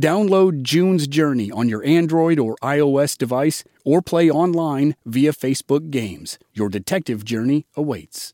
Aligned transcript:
Download 0.00 0.62
June's 0.62 1.06
Journey 1.06 1.50
on 1.52 1.68
your 1.68 1.84
Android 1.84 2.38
or 2.38 2.56
iOS 2.56 3.16
device 3.16 3.62
or 3.84 4.02
play 4.02 4.30
online 4.30 4.96
via 5.06 5.32
Facebook 5.32 5.90
Games. 5.90 6.38
Your 6.52 6.68
detective 6.68 7.24
journey 7.24 7.66
awaits. 7.76 8.32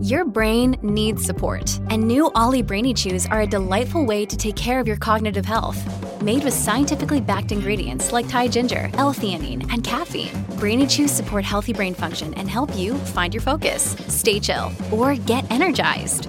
Your 0.00 0.24
brain 0.24 0.76
needs 0.82 1.22
support, 1.22 1.78
and 1.90 2.08
new 2.08 2.30
Olly 2.34 2.62
Brainy 2.62 2.94
Chews 2.94 3.26
are 3.26 3.42
a 3.42 3.46
delightful 3.46 4.06
way 4.06 4.24
to 4.24 4.36
take 4.36 4.56
care 4.56 4.80
of 4.80 4.88
your 4.88 4.96
cognitive 4.96 5.44
health. 5.44 5.78
Made 6.22 6.42
with 6.44 6.54
scientifically 6.54 7.20
backed 7.20 7.52
ingredients 7.52 8.10
like 8.10 8.26
Thai 8.26 8.48
ginger, 8.48 8.88
L-theanine, 8.94 9.70
and 9.70 9.84
caffeine, 9.84 10.30
Brainy 10.58 10.86
Chews 10.86 11.10
support 11.10 11.44
healthy 11.44 11.74
brain 11.74 11.92
function 11.92 12.32
and 12.34 12.48
help 12.48 12.74
you 12.74 12.94
find 12.94 13.34
your 13.34 13.42
focus, 13.42 13.94
stay 14.08 14.40
chill, 14.40 14.72
or 14.90 15.14
get 15.16 15.50
energized. 15.50 16.28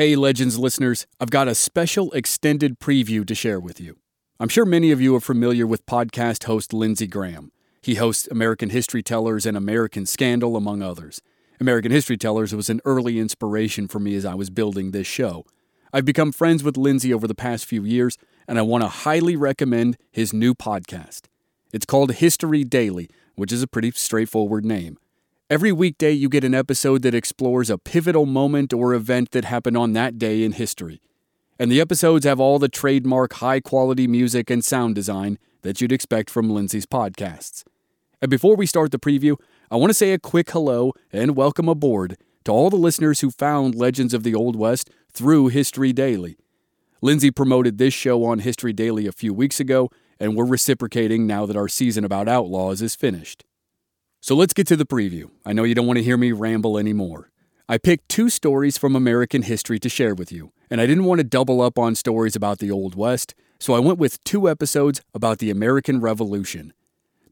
Hey, 0.00 0.16
Legends 0.16 0.58
listeners, 0.58 1.06
I've 1.20 1.28
got 1.28 1.46
a 1.46 1.54
special 1.54 2.10
extended 2.12 2.80
preview 2.80 3.26
to 3.26 3.34
share 3.34 3.60
with 3.60 3.78
you. 3.78 3.98
I'm 4.38 4.48
sure 4.48 4.64
many 4.64 4.92
of 4.92 5.00
you 5.02 5.14
are 5.14 5.20
familiar 5.20 5.66
with 5.66 5.84
podcast 5.84 6.44
host 6.44 6.72
Lindsay 6.72 7.06
Graham. 7.06 7.52
He 7.82 7.96
hosts 7.96 8.26
American 8.28 8.70
History 8.70 9.02
Tellers 9.02 9.44
and 9.44 9.58
American 9.58 10.06
Scandal, 10.06 10.56
among 10.56 10.80
others. 10.80 11.20
American 11.60 11.92
History 11.92 12.16
Tellers 12.16 12.54
was 12.54 12.70
an 12.70 12.80
early 12.86 13.18
inspiration 13.18 13.88
for 13.88 13.98
me 13.98 14.14
as 14.14 14.24
I 14.24 14.32
was 14.32 14.48
building 14.48 14.92
this 14.92 15.06
show. 15.06 15.44
I've 15.92 16.06
become 16.06 16.32
friends 16.32 16.64
with 16.64 16.78
Lindsay 16.78 17.12
over 17.12 17.28
the 17.28 17.34
past 17.34 17.66
few 17.66 17.84
years, 17.84 18.16
and 18.48 18.58
I 18.58 18.62
want 18.62 18.82
to 18.82 18.88
highly 18.88 19.36
recommend 19.36 19.98
his 20.10 20.32
new 20.32 20.54
podcast. 20.54 21.26
It's 21.74 21.84
called 21.84 22.12
History 22.12 22.64
Daily, 22.64 23.10
which 23.34 23.52
is 23.52 23.62
a 23.62 23.66
pretty 23.66 23.90
straightforward 23.90 24.64
name. 24.64 24.96
Every 25.50 25.72
weekday, 25.72 26.12
you 26.12 26.28
get 26.28 26.44
an 26.44 26.54
episode 26.54 27.02
that 27.02 27.12
explores 27.12 27.70
a 27.70 27.76
pivotal 27.76 28.24
moment 28.24 28.72
or 28.72 28.94
event 28.94 29.32
that 29.32 29.44
happened 29.44 29.76
on 29.76 29.94
that 29.94 30.16
day 30.16 30.44
in 30.44 30.52
history. 30.52 31.02
And 31.58 31.72
the 31.72 31.80
episodes 31.80 32.24
have 32.24 32.38
all 32.38 32.60
the 32.60 32.68
trademark 32.68 33.32
high 33.32 33.58
quality 33.58 34.06
music 34.06 34.48
and 34.48 34.64
sound 34.64 34.94
design 34.94 35.40
that 35.62 35.80
you'd 35.80 35.90
expect 35.90 36.30
from 36.30 36.50
Lindsay's 36.50 36.86
podcasts. 36.86 37.64
And 38.22 38.30
before 38.30 38.54
we 38.54 38.64
start 38.64 38.92
the 38.92 39.00
preview, 39.00 39.34
I 39.72 39.76
want 39.76 39.90
to 39.90 39.94
say 39.94 40.12
a 40.12 40.20
quick 40.20 40.48
hello 40.52 40.92
and 41.12 41.34
welcome 41.34 41.68
aboard 41.68 42.16
to 42.44 42.52
all 42.52 42.70
the 42.70 42.76
listeners 42.76 43.18
who 43.18 43.32
found 43.32 43.74
Legends 43.74 44.14
of 44.14 44.22
the 44.22 44.36
Old 44.36 44.54
West 44.54 44.88
through 45.12 45.48
History 45.48 45.92
Daily. 45.92 46.36
Lindsay 47.02 47.32
promoted 47.32 47.76
this 47.76 47.92
show 47.92 48.24
on 48.24 48.38
History 48.38 48.72
Daily 48.72 49.08
a 49.08 49.12
few 49.12 49.34
weeks 49.34 49.58
ago, 49.58 49.90
and 50.20 50.36
we're 50.36 50.44
reciprocating 50.44 51.26
now 51.26 51.44
that 51.44 51.56
our 51.56 51.66
season 51.66 52.04
about 52.04 52.28
outlaws 52.28 52.80
is 52.82 52.94
finished. 52.94 53.44
So 54.22 54.36
let's 54.36 54.52
get 54.52 54.66
to 54.66 54.76
the 54.76 54.84
preview. 54.84 55.30
I 55.46 55.54
know 55.54 55.64
you 55.64 55.74
don't 55.74 55.86
want 55.86 55.96
to 55.96 56.02
hear 56.02 56.18
me 56.18 56.30
ramble 56.32 56.76
anymore. 56.76 57.30
I 57.68 57.78
picked 57.78 58.10
two 58.10 58.28
stories 58.28 58.76
from 58.76 58.94
American 58.94 59.42
history 59.42 59.78
to 59.78 59.88
share 59.88 60.14
with 60.14 60.30
you, 60.30 60.52
and 60.70 60.78
I 60.78 60.86
didn't 60.86 61.04
want 61.04 61.20
to 61.20 61.24
double 61.24 61.62
up 61.62 61.78
on 61.78 61.94
stories 61.94 62.36
about 62.36 62.58
the 62.58 62.70
Old 62.70 62.94
West, 62.94 63.34
so 63.58 63.72
I 63.74 63.78
went 63.78 63.98
with 63.98 64.22
two 64.24 64.48
episodes 64.48 65.00
about 65.14 65.38
the 65.38 65.50
American 65.50 66.00
Revolution. 66.00 66.74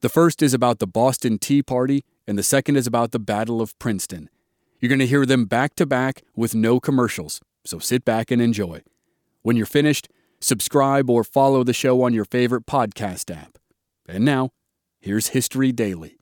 The 0.00 0.09
first 0.09 0.43
is 0.43 0.54
about 0.54 0.78
the 0.78 0.87
Boston 0.87 1.38
Tea 1.38 1.62
Party, 1.62 2.04
and 2.27 2.38
the 2.38 2.43
second 2.43 2.77
is 2.77 2.87
about 2.87 3.10
the 3.10 3.19
Battle 3.19 3.60
of 3.60 3.78
Princeton. 3.78 4.31
You're 4.81 4.88
going 4.88 4.98
to 5.00 5.06
hear 5.06 5.27
them 5.27 5.44
back 5.44 5.75
to 5.75 5.87
back 5.87 6.22
with 6.37 6.54
no 6.54 6.81
commercials, 6.81 7.41
so 7.65 7.78
sit 7.78 8.04
back 8.04 8.31
and 8.31 8.41
enjoy. 8.41 8.82
When 9.43 9.56
you're 9.56 9.66
finished, 9.66 10.09
subscribe 10.41 11.10
or 11.10 11.22
follow 11.22 11.65
the 11.65 11.72
show 11.75 12.03
on 12.03 12.15
your 12.15 12.25
favorite 12.25 12.65
podcast 12.65 13.34
app. 13.34 13.59
And 14.09 14.25
now, 14.25 14.50
here's 15.00 15.28
History 15.28 15.72
Daily. 15.72 16.18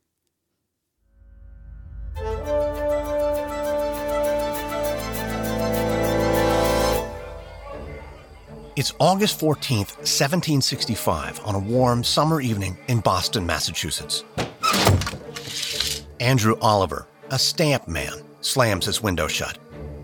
It's 8.76 8.92
August 9.00 9.40
14th, 9.40 9.96
1765, 10.04 11.40
on 11.46 11.54
a 11.54 11.58
warm 11.58 12.04
summer 12.04 12.42
evening 12.42 12.76
in 12.88 13.00
Boston, 13.00 13.46
Massachusetts. 13.46 14.22
Andrew 16.20 16.58
Oliver, 16.60 17.08
a 17.30 17.38
stamp 17.38 17.88
man, 17.88 18.12
slams 18.42 18.84
his 18.84 19.02
window 19.02 19.28
shut. 19.28 19.56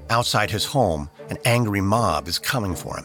Outside 0.08 0.50
his 0.50 0.64
home, 0.64 1.10
an 1.28 1.36
angry 1.44 1.82
mob 1.82 2.26
is 2.28 2.38
coming 2.38 2.74
for 2.74 2.96
him. 2.96 3.04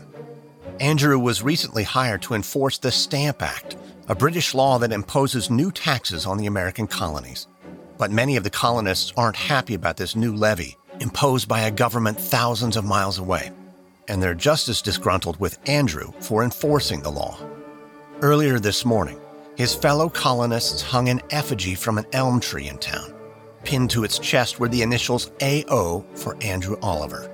Andrew 0.79 1.19
was 1.19 1.44
recently 1.44 1.84
hired 1.84 2.22
to 2.22 2.34
enforce 2.34 2.78
the 2.78 2.89
Stamp 2.89 3.41
Act, 3.41 3.75
a 4.07 4.16
British 4.16 4.53
law 4.53 4.78
that 4.79 4.94
imposes 4.94 5.49
new 5.49 5.69
taxes 5.69 6.25
on 6.25 6.38
the 6.38 6.45
American 6.45 6.88
colonies. 6.88 7.49
But 7.97 8.09
many 8.09 8.38
of 8.38 8.45
the 8.45 8.49
colonists 8.49 9.11
aren't 9.17 9.35
happy 9.35 9.73
about 9.73 9.97
this 9.97 10.16
new 10.16 10.34
levy 10.34 10.78
imposed 11.01 11.49
by 11.49 11.59
a 11.59 11.72
government 11.72 12.17
thousands 12.17 12.78
of 12.78 12.85
miles 12.85 13.19
away 13.19 13.51
and 14.07 14.22
they're 14.22 14.34
just 14.34 14.69
as 14.69 14.81
disgruntled 14.81 15.40
with 15.40 15.59
Andrew 15.68 16.12
for 16.19 16.44
enforcing 16.44 17.01
the 17.01 17.12
law. 17.12 17.38
Earlier 18.22 18.59
this 18.59 18.85
morning, 18.85 19.19
his 19.56 19.73
fellow 19.73 20.09
colonists 20.09 20.81
hung 20.81 21.09
an 21.09 21.22
effigy 21.29 21.75
from 21.75 21.97
an 21.97 22.06
elm 22.13 22.40
tree 22.40 22.67
in 22.67 22.78
town. 22.78 23.13
Pinned 23.63 23.90
to 23.91 24.03
its 24.03 24.19
chest 24.19 24.59
were 24.59 24.69
the 24.69 24.81
initials 24.81 25.31
AO 25.41 26.06
for 26.16 26.38
Andrew 26.41 26.78
Oliver. 26.81 27.29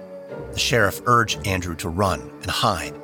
The 0.51 0.59
sheriff 0.59 1.01
urged 1.05 1.45
Andrew 1.45 1.75
to 1.75 1.89
run 1.89 2.21
and 2.41 2.49
hide, 2.49 2.99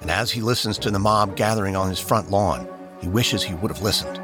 and 0.00 0.10
as 0.10 0.30
he 0.30 0.40
listens 0.40 0.78
to 0.78 0.90
the 0.90 0.98
mob 0.98 1.36
gathering 1.36 1.76
on 1.76 1.88
his 1.88 1.98
front 1.98 2.30
lawn, 2.30 2.68
he 3.00 3.08
wishes 3.08 3.42
he 3.42 3.54
would 3.54 3.70
have 3.70 3.82
listened. 3.82 4.20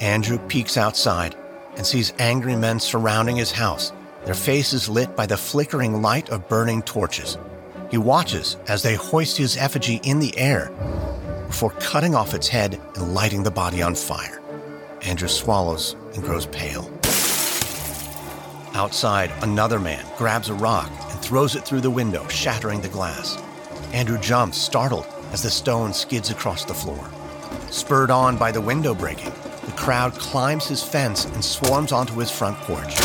Andrew 0.00 0.38
peeks 0.48 0.76
outside 0.76 1.34
and 1.76 1.86
sees 1.86 2.12
angry 2.18 2.56
men 2.56 2.80
surrounding 2.80 3.36
his 3.36 3.52
house, 3.52 3.92
their 4.24 4.34
faces 4.34 4.88
lit 4.88 5.14
by 5.16 5.26
the 5.26 5.36
flickering 5.36 6.02
light 6.02 6.28
of 6.30 6.48
burning 6.48 6.82
torches. 6.82 7.38
He 7.90 7.98
watches 7.98 8.56
as 8.66 8.82
they 8.82 8.96
hoist 8.96 9.36
his 9.36 9.56
effigy 9.56 10.00
in 10.02 10.18
the 10.18 10.36
air 10.36 10.70
before 11.46 11.70
cutting 11.70 12.14
off 12.14 12.34
its 12.34 12.48
head 12.48 12.80
and 12.96 13.14
lighting 13.14 13.44
the 13.44 13.50
body 13.50 13.80
on 13.80 13.94
fire. 13.94 14.42
Andrew 15.02 15.28
swallows 15.28 15.94
and 16.14 16.22
grows 16.24 16.46
pale. 16.46 16.90
Outside, 18.74 19.32
another 19.42 19.78
man 19.78 20.04
grabs 20.18 20.48
a 20.48 20.54
rock 20.54 20.90
and 21.10 21.20
throws 21.20 21.54
it 21.54 21.64
through 21.64 21.80
the 21.80 21.90
window, 21.90 22.26
shattering 22.28 22.80
the 22.80 22.88
glass. 22.88 23.40
Andrew 23.92 24.18
jumps, 24.18 24.58
startled, 24.58 25.06
as 25.32 25.42
the 25.42 25.50
stone 25.50 25.92
skids 25.94 26.30
across 26.30 26.64
the 26.64 26.74
floor. 26.74 27.08
Spurred 27.70 28.10
on 28.10 28.36
by 28.36 28.50
the 28.50 28.60
window 28.60 28.94
breaking, 28.94 29.32
the 29.64 29.72
crowd 29.72 30.12
climbs 30.14 30.66
his 30.66 30.82
fence 30.82 31.24
and 31.24 31.44
swarms 31.44 31.92
onto 31.92 32.14
his 32.18 32.30
front 32.30 32.56
porch. 32.58 33.00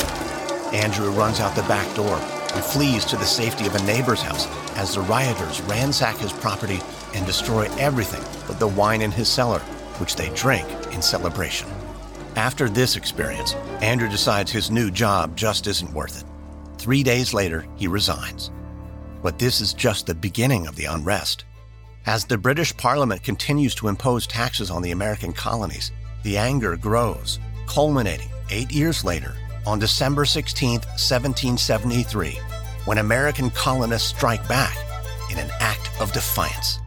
Andrew 0.73 1.11
runs 1.11 1.39
out 1.39 1.55
the 1.55 1.61
back 1.63 1.93
door 1.95 2.15
and 2.53 2.63
flees 2.63 3.05
to 3.05 3.15
the 3.15 3.25
safety 3.25 3.67
of 3.67 3.75
a 3.75 3.83
neighbor's 3.83 4.21
house 4.21 4.47
as 4.81 4.95
the 4.95 5.01
rioters 5.01 5.61
ransack 5.61 6.17
his 6.17 6.33
property 6.33 6.79
and 7.13 7.23
destroy 7.27 7.69
everything 7.77 8.23
but 8.47 8.59
the 8.59 8.67
wine 8.67 9.03
in 9.03 9.11
his 9.11 9.29
cellar, 9.29 9.59
which 9.99 10.15
they 10.15 10.29
drink 10.29 10.67
in 10.91 11.03
celebration. 11.03 11.69
After 12.35 12.67
this 12.67 12.95
experience, 12.95 13.53
Andrew 13.81 14.09
decides 14.09 14.51
his 14.51 14.71
new 14.71 14.89
job 14.89 15.37
just 15.37 15.67
isn't 15.67 15.93
worth 15.93 16.19
it. 16.19 16.27
Three 16.79 17.03
days 17.03 17.31
later, 17.31 17.63
he 17.75 17.87
resigns. 17.87 18.49
But 19.21 19.37
this 19.37 19.61
is 19.61 19.75
just 19.75 20.07
the 20.07 20.15
beginning 20.15 20.65
of 20.65 20.75
the 20.75 20.85
unrest. 20.85 21.45
As 22.07 22.25
the 22.25 22.39
British 22.39 22.75
Parliament 22.75 23.21
continues 23.21 23.75
to 23.75 23.87
impose 23.87 24.25
taxes 24.25 24.71
on 24.71 24.81
the 24.81 24.89
American 24.89 25.31
colonies, 25.31 25.91
the 26.23 26.37
anger 26.37 26.75
grows, 26.75 27.39
culminating 27.67 28.29
eight 28.49 28.71
years 28.71 29.03
later 29.03 29.35
on 29.67 29.77
December 29.77 30.25
16, 30.25 30.71
1773, 30.71 32.39
when 32.85 32.97
American 32.97 33.49
colonists 33.51 34.07
strike 34.07 34.47
back 34.47 34.75
in 35.31 35.37
an 35.37 35.49
act 35.59 35.89
of 35.99 36.11
defiance. 36.11 36.79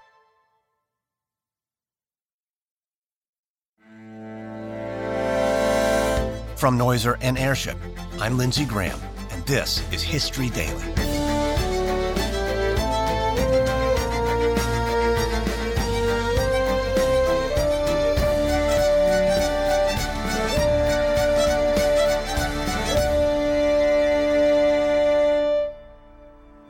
From 6.57 6.79
Noiser 6.79 7.19
and 7.21 7.37
Airship, 7.39 7.77
I'm 8.21 8.39
Lindsay 8.39 8.65
Graham, 8.65 8.99
and 9.31 9.45
this 9.45 9.83
is 9.93 10.03
History 10.03 10.49
Daily. 10.51 11.04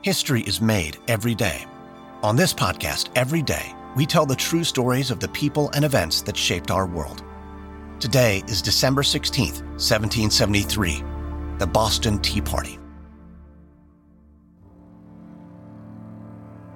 History 0.04 0.42
is 0.42 0.60
made 0.60 0.98
every 1.08 1.34
day. 1.34 1.64
On 2.22 2.36
this 2.36 2.52
podcast, 2.52 3.08
every 3.16 3.40
day, 3.40 3.72
we 3.96 4.04
tell 4.04 4.26
the 4.26 4.36
true 4.36 4.62
stories 4.62 5.10
of 5.10 5.18
the 5.18 5.28
people 5.28 5.70
and 5.70 5.82
events 5.82 6.20
that 6.20 6.36
shaped 6.36 6.70
our 6.70 6.86
world. 6.86 7.22
Today 8.00 8.42
is 8.46 8.60
December 8.60 9.00
16th, 9.00 9.62
1773, 9.80 11.02
the 11.56 11.66
Boston 11.66 12.18
Tea 12.18 12.42
Party. 12.42 12.78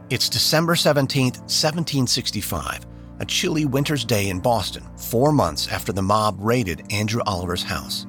It's 0.09 0.31
December 0.31 0.75
17th, 0.75 1.41
1765, 1.53 2.87
a 3.19 3.27
chilly 3.27 3.67
winter's 3.67 4.07
day 4.07 4.31
in 4.31 4.41
Boston, 4.41 4.85
four 4.97 5.33
months 5.33 5.69
after 5.69 5.93
the 5.93 6.01
mob 6.01 6.39
raided 6.41 6.91
Andrew 6.91 7.21
Oliver's 7.27 7.63
house. 7.63 8.07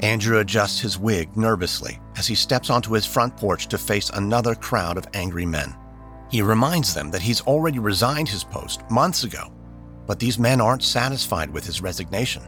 Andrew 0.00 0.38
adjusts 0.40 0.80
his 0.80 0.98
wig 0.98 1.36
nervously 1.36 1.98
as 2.16 2.26
he 2.26 2.34
steps 2.34 2.68
onto 2.68 2.92
his 2.92 3.06
front 3.06 3.36
porch 3.36 3.66
to 3.68 3.78
face 3.78 4.10
another 4.10 4.54
crowd 4.54 4.98
of 4.98 5.06
angry 5.14 5.46
men. 5.46 5.74
He 6.30 6.42
reminds 6.42 6.92
them 6.92 7.10
that 7.12 7.22
he's 7.22 7.40
already 7.42 7.78
resigned 7.78 8.28
his 8.28 8.44
post 8.44 8.82
months 8.90 9.24
ago, 9.24 9.52
but 10.06 10.18
these 10.18 10.38
men 10.38 10.60
aren't 10.60 10.82
satisfied 10.82 11.50
with 11.50 11.64
his 11.64 11.80
resignation. 11.80 12.42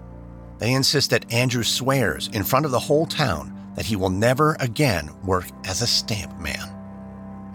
They 0.59 0.75
insist 0.75 1.11
that 1.11 1.33
Andrew 1.33 1.62
swears 1.62 2.29
in 2.29 2.45
front 2.45 2.67
of 2.67 2.73
the 2.73 2.79
whole 2.79 3.06
town 3.06 3.55
that 3.77 3.87
he 3.87 3.97
will 3.97 4.11
never 4.11 4.56
again 4.61 5.11
work 5.25 5.47
as 5.65 5.81
a 5.81 5.87
stamp 5.87 6.39
man. 6.39 6.75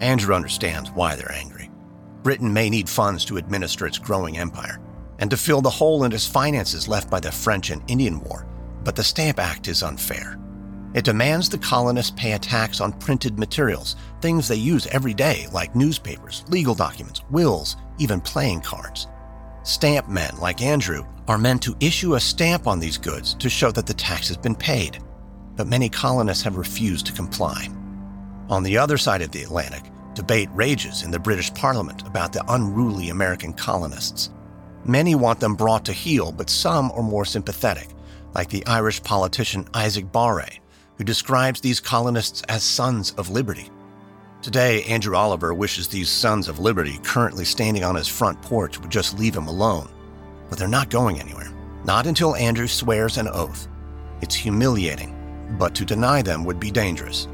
Andrew 0.00 0.34
understands 0.34 0.90
why 0.90 1.14
they're 1.14 1.32
angry. 1.32 1.70
Britain 2.22 2.52
may 2.52 2.70
need 2.70 2.88
funds 2.88 3.24
to 3.26 3.36
administer 3.36 3.86
its 3.86 3.98
growing 3.98 4.38
empire 4.38 4.80
and 5.18 5.30
to 5.30 5.36
fill 5.36 5.60
the 5.60 5.70
hole 5.70 6.04
in 6.04 6.12
its 6.12 6.26
finances 6.26 6.88
left 6.88 7.10
by 7.10 7.20
the 7.20 7.30
French 7.30 7.70
and 7.70 7.82
Indian 7.88 8.20
War 8.20 8.46
but 8.84 8.94
the 8.94 9.02
Stamp 9.02 9.38
Act 9.38 9.68
is 9.68 9.82
unfair. 9.82 10.38
It 10.94 11.04
demands 11.04 11.48
the 11.48 11.58
colonists 11.58 12.12
pay 12.16 12.32
a 12.32 12.38
tax 12.38 12.80
on 12.80 12.92
printed 12.92 13.36
materials, 13.36 13.96
things 14.20 14.46
they 14.46 14.54
use 14.54 14.86
every 14.88 15.12
day, 15.12 15.48
like 15.52 15.74
newspapers, 15.74 16.44
legal 16.48 16.74
documents, 16.74 17.22
wills, 17.30 17.76
even 17.98 18.20
playing 18.20 18.60
cards. 18.60 19.08
Stamp 19.64 20.08
men, 20.08 20.36
like 20.38 20.62
Andrew, 20.62 21.04
are 21.26 21.38
meant 21.38 21.62
to 21.62 21.76
issue 21.80 22.14
a 22.14 22.20
stamp 22.20 22.68
on 22.68 22.78
these 22.78 22.98
goods 22.98 23.34
to 23.34 23.48
show 23.48 23.72
that 23.72 23.86
the 23.86 23.94
tax 23.94 24.28
has 24.28 24.36
been 24.36 24.54
paid, 24.54 24.98
but 25.56 25.66
many 25.66 25.88
colonists 25.88 26.44
have 26.44 26.56
refused 26.56 27.06
to 27.06 27.12
comply. 27.12 27.68
On 28.48 28.62
the 28.62 28.78
other 28.78 28.98
side 28.98 29.22
of 29.22 29.32
the 29.32 29.42
Atlantic, 29.42 29.84
debate 30.14 30.50
rages 30.52 31.02
in 31.02 31.10
the 31.10 31.18
British 31.18 31.52
Parliament 31.54 32.06
about 32.06 32.32
the 32.32 32.44
unruly 32.48 33.08
American 33.08 33.52
colonists. 33.52 34.30
Many 34.84 35.14
want 35.14 35.40
them 35.40 35.56
brought 35.56 35.84
to 35.86 35.92
heel, 35.92 36.30
but 36.30 36.50
some 36.50 36.92
are 36.92 37.02
more 37.02 37.24
sympathetic 37.24 37.88
like 38.34 38.48
the 38.48 38.66
Irish 38.66 39.02
politician 39.02 39.66
Isaac 39.74 40.10
Barre, 40.10 40.60
who 40.96 41.04
describes 41.04 41.60
these 41.60 41.80
colonists 41.80 42.42
as 42.48 42.62
sons 42.62 43.12
of 43.12 43.30
liberty. 43.30 43.70
Today, 44.42 44.82
Andrew 44.84 45.16
Oliver 45.16 45.54
wishes 45.54 45.88
these 45.88 46.10
sons 46.10 46.48
of 46.48 46.58
liberty 46.58 46.98
currently 47.02 47.44
standing 47.44 47.84
on 47.84 47.94
his 47.94 48.08
front 48.08 48.40
porch 48.42 48.78
would 48.80 48.90
just 48.90 49.18
leave 49.18 49.34
him 49.34 49.46
alone. 49.46 49.88
But 50.50 50.58
they're 50.58 50.68
not 50.68 50.90
going 50.90 51.18
anywhere. 51.18 51.50
Not 51.84 52.06
until 52.06 52.36
Andrew 52.36 52.66
swears 52.66 53.16
an 53.16 53.28
oath. 53.28 53.68
It's 54.20 54.34
humiliating, 54.34 55.56
but 55.58 55.74
to 55.76 55.84
deny 55.84 56.22
them 56.22 56.44
would 56.44 56.60
be 56.60 56.70
dangerous. 56.70 57.28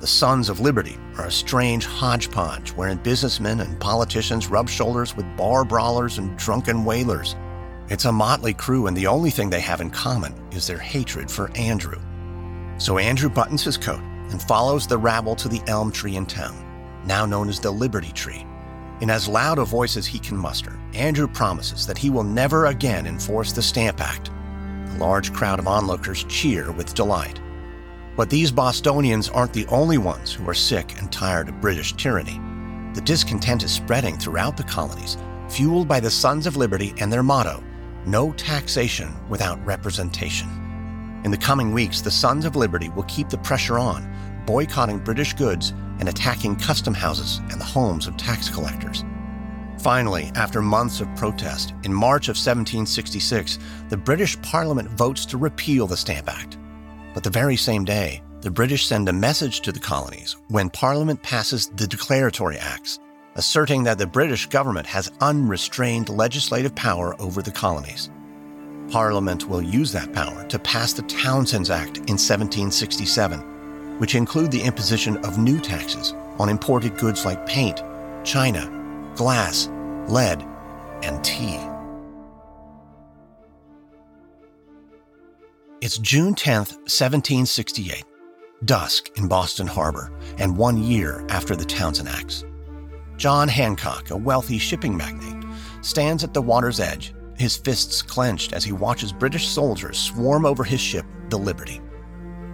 The 0.00 0.06
Sons 0.06 0.48
of 0.48 0.60
Liberty 0.60 0.96
are 1.18 1.26
a 1.26 1.32
strange 1.32 1.84
hodgepodge 1.84 2.70
wherein 2.70 2.98
businessmen 2.98 3.60
and 3.60 3.78
politicians 3.80 4.48
rub 4.48 4.68
shoulders 4.68 5.14
with 5.14 5.36
bar 5.36 5.64
brawlers 5.64 6.18
and 6.18 6.36
drunken 6.38 6.84
wailers 6.84 7.36
it's 7.90 8.04
a 8.04 8.12
motley 8.12 8.54
crew, 8.54 8.86
and 8.86 8.96
the 8.96 9.08
only 9.08 9.30
thing 9.30 9.50
they 9.50 9.60
have 9.60 9.80
in 9.80 9.90
common 9.90 10.32
is 10.52 10.64
their 10.64 10.78
hatred 10.78 11.28
for 11.28 11.50
Andrew. 11.56 12.00
So 12.78 12.98
Andrew 12.98 13.28
buttons 13.28 13.64
his 13.64 13.76
coat 13.76 14.00
and 14.30 14.40
follows 14.40 14.86
the 14.86 14.96
rabble 14.96 15.34
to 15.34 15.48
the 15.48 15.60
elm 15.66 15.90
tree 15.90 16.14
in 16.14 16.24
town, 16.24 17.02
now 17.04 17.26
known 17.26 17.48
as 17.48 17.58
the 17.58 17.72
Liberty 17.72 18.12
Tree. 18.12 18.46
In 19.00 19.10
as 19.10 19.26
loud 19.26 19.58
a 19.58 19.64
voice 19.64 19.96
as 19.96 20.06
he 20.06 20.20
can 20.20 20.36
muster, 20.36 20.78
Andrew 20.94 21.26
promises 21.26 21.84
that 21.84 21.98
he 21.98 22.10
will 22.10 22.22
never 22.22 22.66
again 22.66 23.08
enforce 23.08 23.52
the 23.52 23.62
Stamp 23.62 24.00
Act. 24.00 24.30
The 24.92 24.98
large 24.98 25.32
crowd 25.32 25.58
of 25.58 25.66
onlookers 25.66 26.22
cheer 26.24 26.70
with 26.70 26.94
delight. 26.94 27.40
But 28.16 28.30
these 28.30 28.52
Bostonians 28.52 29.28
aren't 29.28 29.52
the 29.52 29.66
only 29.66 29.98
ones 29.98 30.32
who 30.32 30.48
are 30.48 30.54
sick 30.54 30.96
and 30.98 31.10
tired 31.10 31.48
of 31.48 31.60
British 31.60 31.94
tyranny. 31.94 32.40
The 32.94 33.00
discontent 33.00 33.64
is 33.64 33.72
spreading 33.72 34.16
throughout 34.16 34.56
the 34.56 34.62
colonies, 34.62 35.16
fueled 35.48 35.88
by 35.88 35.98
the 35.98 36.10
Sons 36.10 36.46
of 36.46 36.56
Liberty 36.56 36.94
and 36.98 37.12
their 37.12 37.24
motto 37.24 37.64
no 38.06 38.32
taxation 38.32 39.14
without 39.28 39.64
representation. 39.64 40.48
In 41.24 41.30
the 41.30 41.36
coming 41.36 41.72
weeks, 41.72 42.00
the 42.00 42.10
Sons 42.10 42.44
of 42.44 42.56
Liberty 42.56 42.88
will 42.90 43.02
keep 43.04 43.28
the 43.28 43.38
pressure 43.38 43.78
on, 43.78 44.10
boycotting 44.46 44.98
British 44.98 45.34
goods 45.34 45.72
and 45.98 46.08
attacking 46.08 46.56
custom 46.56 46.94
houses 46.94 47.40
and 47.50 47.60
the 47.60 47.64
homes 47.64 48.06
of 48.06 48.16
tax 48.16 48.48
collectors. 48.48 49.04
Finally, 49.80 50.30
after 50.34 50.60
months 50.60 51.00
of 51.00 51.14
protest, 51.16 51.74
in 51.84 51.92
March 51.92 52.28
of 52.28 52.36
1766, 52.36 53.58
the 53.88 53.96
British 53.96 54.40
Parliament 54.42 54.88
votes 54.90 55.24
to 55.26 55.38
repeal 55.38 55.86
the 55.86 55.96
Stamp 55.96 56.28
Act. 56.28 56.58
But 57.14 57.22
the 57.22 57.30
very 57.30 57.56
same 57.56 57.84
day, 57.84 58.22
the 58.40 58.50
British 58.50 58.86
send 58.86 59.08
a 59.08 59.12
message 59.12 59.60
to 59.60 59.72
the 59.72 59.80
colonies 59.80 60.36
when 60.48 60.70
Parliament 60.70 61.22
passes 61.22 61.68
the 61.68 61.86
Declaratory 61.86 62.58
Acts, 62.58 62.98
asserting 63.40 63.84
that 63.84 63.96
the 63.96 64.06
British 64.06 64.44
government 64.44 64.86
has 64.86 65.10
unrestrained 65.22 66.10
legislative 66.10 66.74
power 66.74 67.18
over 67.18 67.40
the 67.40 67.50
colonies. 67.50 68.10
Parliament 68.90 69.48
will 69.48 69.62
use 69.62 69.90
that 69.92 70.12
power 70.12 70.46
to 70.48 70.58
pass 70.58 70.92
the 70.92 71.00
Townshend 71.04 71.70
Acts 71.70 72.00
in 72.00 72.18
1767, 72.18 73.98
which 73.98 74.14
include 74.14 74.50
the 74.50 74.60
imposition 74.60 75.16
of 75.24 75.38
new 75.38 75.58
taxes 75.58 76.12
on 76.38 76.50
imported 76.50 76.98
goods 76.98 77.24
like 77.24 77.46
paint, 77.46 77.82
china, 78.24 78.68
glass, 79.16 79.70
lead, 80.06 80.42
and 81.02 81.24
tea. 81.24 81.58
It's 85.80 85.96
June 85.96 86.34
10th, 86.34 86.76
1768, 86.92 88.04
dusk 88.66 89.16
in 89.16 89.28
Boston 89.28 89.66
Harbor, 89.66 90.12
and 90.36 90.58
one 90.58 90.76
year 90.76 91.24
after 91.30 91.56
the 91.56 91.64
Townshend 91.64 92.10
Acts. 92.10 92.44
John 93.20 93.48
Hancock, 93.48 94.08
a 94.08 94.16
wealthy 94.16 94.56
shipping 94.56 94.96
magnate, 94.96 95.44
stands 95.82 96.24
at 96.24 96.32
the 96.32 96.40
water's 96.40 96.80
edge, 96.80 97.12
his 97.36 97.54
fists 97.54 98.00
clenched 98.00 98.54
as 98.54 98.64
he 98.64 98.72
watches 98.72 99.12
British 99.12 99.46
soldiers 99.46 99.98
swarm 99.98 100.46
over 100.46 100.64
his 100.64 100.80
ship, 100.80 101.04
the 101.28 101.38
Liberty. 101.38 101.82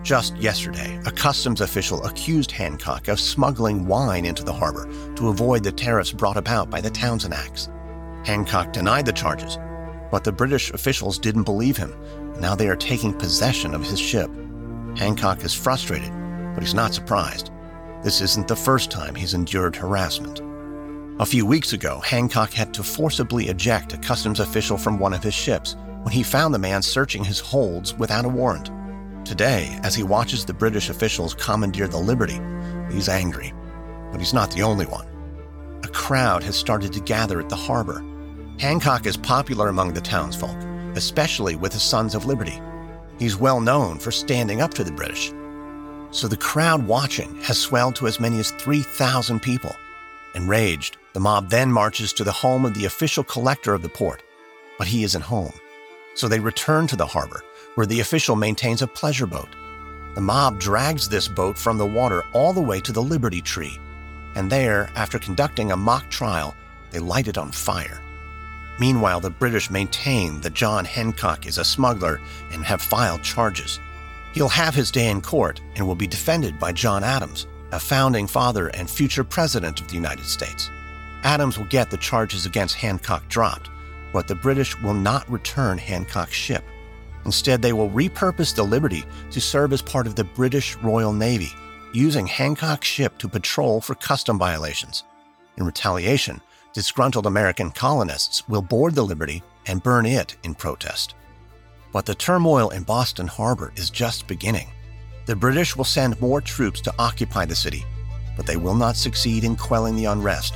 Just 0.02 0.36
yesterday, 0.38 1.00
a 1.06 1.12
customs 1.12 1.60
official 1.60 2.04
accused 2.04 2.50
Hancock 2.50 3.06
of 3.06 3.20
smuggling 3.20 3.86
wine 3.86 4.24
into 4.24 4.42
the 4.42 4.52
harbor 4.52 4.90
to 5.14 5.28
avoid 5.28 5.62
the 5.62 5.70
tariffs 5.70 6.10
brought 6.10 6.36
about 6.36 6.68
by 6.68 6.80
the 6.80 6.90
Townshend 6.90 7.34
Acts. 7.34 7.68
Hancock 8.24 8.72
denied 8.72 9.06
the 9.06 9.12
charges, 9.12 9.58
but 10.10 10.24
the 10.24 10.32
British 10.32 10.72
officials 10.72 11.16
didn't 11.16 11.44
believe 11.44 11.76
him. 11.76 11.94
Now 12.40 12.56
they 12.56 12.66
are 12.66 12.74
taking 12.74 13.14
possession 13.14 13.72
of 13.72 13.84
his 13.84 14.00
ship. 14.00 14.32
Hancock 14.96 15.44
is 15.44 15.54
frustrated, 15.54 16.10
but 16.54 16.64
he's 16.64 16.74
not 16.74 16.92
surprised. 16.92 17.52
This 18.02 18.20
isn't 18.20 18.48
the 18.48 18.56
first 18.56 18.90
time 18.90 19.14
he's 19.14 19.34
endured 19.34 19.76
harassment. 19.76 20.42
A 21.18 21.24
few 21.24 21.46
weeks 21.46 21.72
ago, 21.72 22.00
Hancock 22.00 22.52
had 22.52 22.74
to 22.74 22.82
forcibly 22.82 23.48
eject 23.48 23.94
a 23.94 23.96
customs 23.96 24.38
official 24.38 24.76
from 24.76 24.98
one 24.98 25.14
of 25.14 25.22
his 25.22 25.32
ships 25.32 25.74
when 26.02 26.12
he 26.12 26.22
found 26.22 26.52
the 26.52 26.58
man 26.58 26.82
searching 26.82 27.24
his 27.24 27.40
holds 27.40 27.94
without 27.94 28.26
a 28.26 28.28
warrant. 28.28 28.70
Today, 29.26 29.78
as 29.82 29.94
he 29.94 30.02
watches 30.02 30.44
the 30.44 30.52
British 30.52 30.90
officials 30.90 31.32
commandeer 31.32 31.88
the 31.88 31.96
Liberty, 31.96 32.38
he's 32.92 33.08
angry. 33.08 33.54
But 34.12 34.20
he's 34.20 34.34
not 34.34 34.50
the 34.50 34.62
only 34.62 34.84
one. 34.84 35.06
A 35.84 35.88
crowd 35.88 36.42
has 36.42 36.54
started 36.54 36.92
to 36.92 37.00
gather 37.00 37.40
at 37.40 37.48
the 37.48 37.56
harbor. 37.56 38.04
Hancock 38.60 39.06
is 39.06 39.16
popular 39.16 39.68
among 39.68 39.94
the 39.94 40.02
townsfolk, 40.02 40.56
especially 40.96 41.56
with 41.56 41.72
the 41.72 41.80
Sons 41.80 42.14
of 42.14 42.26
Liberty. 42.26 42.60
He's 43.18 43.38
well 43.38 43.62
known 43.62 43.98
for 43.98 44.10
standing 44.10 44.60
up 44.60 44.74
to 44.74 44.84
the 44.84 44.92
British. 44.92 45.32
so 46.10 46.28
the 46.28 46.36
crowd 46.36 46.86
watching 46.86 47.36
has 47.42 47.58
swelled 47.58 47.96
to 47.96 48.06
as 48.06 48.20
many 48.20 48.38
as 48.38 48.50
3,000 48.52 49.40
people. 49.40 49.74
Enraged, 50.34 50.98
the 51.16 51.20
mob 51.20 51.48
then 51.48 51.72
marches 51.72 52.12
to 52.12 52.24
the 52.24 52.30
home 52.30 52.66
of 52.66 52.74
the 52.74 52.84
official 52.84 53.24
collector 53.24 53.72
of 53.72 53.80
the 53.80 53.88
port, 53.88 54.22
but 54.76 54.86
he 54.86 55.02
isn't 55.02 55.22
home. 55.22 55.54
So 56.14 56.28
they 56.28 56.38
return 56.38 56.86
to 56.88 56.96
the 56.96 57.06
harbor, 57.06 57.42
where 57.74 57.86
the 57.86 58.00
official 58.00 58.36
maintains 58.36 58.82
a 58.82 58.86
pleasure 58.86 59.24
boat. 59.26 59.48
The 60.14 60.20
mob 60.20 60.60
drags 60.60 61.08
this 61.08 61.26
boat 61.26 61.56
from 61.56 61.78
the 61.78 61.86
water 61.86 62.22
all 62.34 62.52
the 62.52 62.60
way 62.60 62.82
to 62.82 62.92
the 62.92 63.02
Liberty 63.02 63.40
Tree, 63.40 63.80
and 64.34 64.52
there, 64.52 64.90
after 64.94 65.18
conducting 65.18 65.72
a 65.72 65.76
mock 65.76 66.10
trial, 66.10 66.54
they 66.90 66.98
light 66.98 67.28
it 67.28 67.38
on 67.38 67.50
fire. 67.50 68.02
Meanwhile, 68.78 69.20
the 69.20 69.30
British 69.30 69.70
maintain 69.70 70.42
that 70.42 70.52
John 70.52 70.84
Hancock 70.84 71.46
is 71.46 71.56
a 71.56 71.64
smuggler 71.64 72.20
and 72.52 72.62
have 72.62 72.82
filed 72.82 73.22
charges. 73.22 73.80
He'll 74.34 74.50
have 74.50 74.74
his 74.74 74.90
day 74.90 75.08
in 75.08 75.22
court 75.22 75.62
and 75.76 75.86
will 75.86 75.94
be 75.94 76.06
defended 76.06 76.58
by 76.58 76.72
John 76.72 77.02
Adams, 77.02 77.46
a 77.72 77.80
founding 77.80 78.26
father 78.26 78.68
and 78.68 78.90
future 78.90 79.24
president 79.24 79.80
of 79.80 79.88
the 79.88 79.94
United 79.94 80.26
States. 80.26 80.68
Adams 81.24 81.58
will 81.58 81.66
get 81.66 81.90
the 81.90 81.96
charges 81.96 82.46
against 82.46 82.76
Hancock 82.76 83.28
dropped, 83.28 83.70
but 84.12 84.28
the 84.28 84.34
British 84.34 84.80
will 84.80 84.94
not 84.94 85.30
return 85.30 85.78
Hancock's 85.78 86.32
ship. 86.34 86.64
Instead, 87.24 87.60
they 87.60 87.72
will 87.72 87.90
repurpose 87.90 88.54
the 88.54 88.62
Liberty 88.62 89.04
to 89.30 89.40
serve 89.40 89.72
as 89.72 89.82
part 89.82 90.06
of 90.06 90.14
the 90.14 90.24
British 90.24 90.76
Royal 90.76 91.12
Navy, 91.12 91.50
using 91.92 92.26
Hancock's 92.26 92.86
ship 92.86 93.18
to 93.18 93.28
patrol 93.28 93.80
for 93.80 93.94
custom 93.96 94.38
violations. 94.38 95.04
In 95.56 95.64
retaliation, 95.64 96.40
disgruntled 96.72 97.26
American 97.26 97.70
colonists 97.70 98.48
will 98.48 98.62
board 98.62 98.94
the 98.94 99.02
Liberty 99.02 99.42
and 99.66 99.82
burn 99.82 100.06
it 100.06 100.36
in 100.44 100.54
protest. 100.54 101.14
But 101.92 102.06
the 102.06 102.14
turmoil 102.14 102.68
in 102.70 102.82
Boston 102.82 103.26
Harbor 103.26 103.72
is 103.76 103.90
just 103.90 104.26
beginning. 104.26 104.68
The 105.24 105.34
British 105.34 105.74
will 105.74 105.84
send 105.84 106.20
more 106.20 106.40
troops 106.40 106.80
to 106.82 106.94
occupy 106.98 107.46
the 107.46 107.56
city, 107.56 107.84
but 108.36 108.46
they 108.46 108.56
will 108.56 108.74
not 108.74 108.96
succeed 108.96 109.42
in 109.42 109.56
quelling 109.56 109.96
the 109.96 110.04
unrest. 110.04 110.54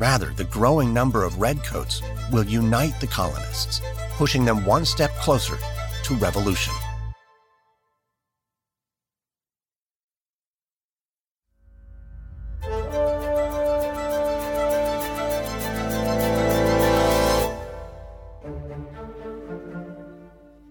Rather, 0.00 0.32
the 0.34 0.44
growing 0.44 0.94
number 0.94 1.24
of 1.24 1.40
redcoats 1.40 2.02
will 2.30 2.44
unite 2.44 2.98
the 3.00 3.06
colonists, 3.06 3.80
pushing 4.12 4.44
them 4.44 4.64
one 4.64 4.84
step 4.84 5.10
closer 5.16 5.58
to 6.04 6.14
revolution. 6.14 6.74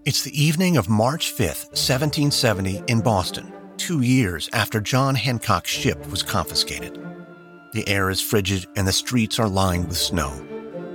It's 0.04 0.22
the 0.22 0.42
evening 0.42 0.78
of 0.78 0.88
March 0.88 1.34
5th, 1.34 1.68
1770, 1.76 2.82
in 2.86 3.02
Boston, 3.02 3.52
two 3.76 4.00
years 4.00 4.48
after 4.54 4.80
John 4.80 5.14
Hancock's 5.14 5.68
ship 5.68 6.10
was 6.10 6.22
confiscated. 6.22 7.07
The 7.72 7.86
air 7.86 8.08
is 8.08 8.20
frigid 8.20 8.66
and 8.76 8.88
the 8.88 8.92
streets 8.92 9.38
are 9.38 9.48
lined 9.48 9.88
with 9.88 9.98
snow. 9.98 10.32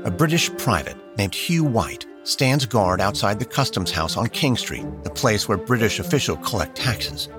A 0.05 0.11
British 0.11 0.49
private 0.57 0.97
named 1.17 1.35
Hugh 1.35 1.63
White 1.63 2.07
stands 2.23 2.65
guard 2.65 2.99
outside 2.99 3.37
the 3.37 3.45
customs 3.45 3.91
house 3.91 4.17
on 4.17 4.27
King 4.27 4.57
Street, 4.57 4.85
the 5.03 5.11
place 5.11 5.47
where 5.47 5.57
British 5.57 5.99
officials 5.99 6.39
collect 6.43 6.75
taxes. 6.75 7.29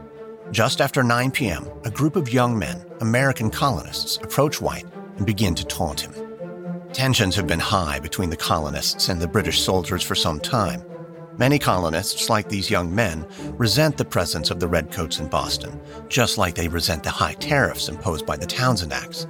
Just 0.52 0.80
after 0.80 1.02
9 1.02 1.32
p.m., 1.32 1.68
a 1.84 1.90
group 1.90 2.14
of 2.14 2.32
young 2.32 2.56
men, 2.56 2.84
American 3.00 3.50
colonists, 3.50 4.18
approach 4.18 4.60
White 4.60 4.86
and 5.16 5.26
begin 5.26 5.56
to 5.56 5.64
taunt 5.64 6.00
him. 6.00 6.14
Tensions 6.92 7.34
have 7.34 7.48
been 7.48 7.58
high 7.58 7.98
between 7.98 8.30
the 8.30 8.36
colonists 8.36 9.08
and 9.08 9.20
the 9.20 9.26
British 9.26 9.62
soldiers 9.62 10.04
for 10.04 10.14
some 10.14 10.38
time. 10.38 10.84
Many 11.36 11.58
colonists, 11.58 12.30
like 12.30 12.48
these 12.48 12.70
young 12.70 12.94
men, 12.94 13.26
resent 13.58 13.96
the 13.96 14.04
presence 14.04 14.50
of 14.50 14.60
the 14.60 14.68
Redcoats 14.68 15.18
in 15.18 15.26
Boston, 15.26 15.80
just 16.08 16.38
like 16.38 16.54
they 16.54 16.68
resent 16.68 17.02
the 17.02 17.10
high 17.10 17.34
tariffs 17.34 17.88
imposed 17.88 18.24
by 18.24 18.36
the 18.36 18.46
Townshend 18.46 18.92
Acts. 18.92 19.26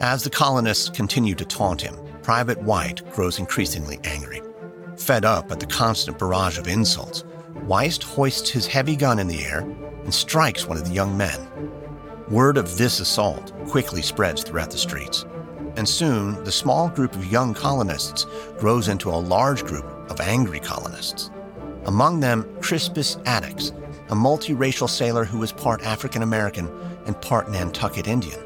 As 0.00 0.22
the 0.22 0.30
colonists 0.30 0.88
continue 0.88 1.34
to 1.34 1.44
taunt 1.44 1.80
him, 1.80 1.96
Private 2.22 2.62
White 2.62 3.02
grows 3.12 3.40
increasingly 3.40 3.98
angry. 4.04 4.42
Fed 4.96 5.24
up 5.24 5.50
at 5.50 5.58
the 5.58 5.66
constant 5.66 6.18
barrage 6.18 6.56
of 6.56 6.68
insults, 6.68 7.22
White 7.66 8.00
hoists 8.00 8.50
his 8.50 8.68
heavy 8.68 8.94
gun 8.94 9.18
in 9.18 9.26
the 9.26 9.44
air 9.44 9.60
and 10.04 10.14
strikes 10.14 10.68
one 10.68 10.76
of 10.76 10.86
the 10.86 10.94
young 10.94 11.16
men. 11.16 11.48
Word 12.28 12.58
of 12.58 12.78
this 12.78 13.00
assault 13.00 13.52
quickly 13.66 14.02
spreads 14.02 14.44
throughout 14.44 14.70
the 14.70 14.78
streets, 14.78 15.24
and 15.76 15.88
soon 15.88 16.42
the 16.44 16.52
small 16.52 16.88
group 16.88 17.12
of 17.16 17.30
young 17.30 17.54
colonists 17.54 18.24
grows 18.58 18.86
into 18.86 19.10
a 19.10 19.16
large 19.16 19.64
group 19.64 19.84
of 20.08 20.20
angry 20.20 20.60
colonists. 20.60 21.30
Among 21.86 22.20
them, 22.20 22.46
Crispus 22.60 23.16
Attucks, 23.26 23.72
a 24.10 24.14
multiracial 24.14 24.88
sailor 24.88 25.24
who 25.24 25.38
was 25.38 25.52
part 25.52 25.82
African 25.82 26.22
American 26.22 26.68
and 27.06 27.20
part 27.20 27.50
Nantucket 27.50 28.06
Indian. 28.06 28.38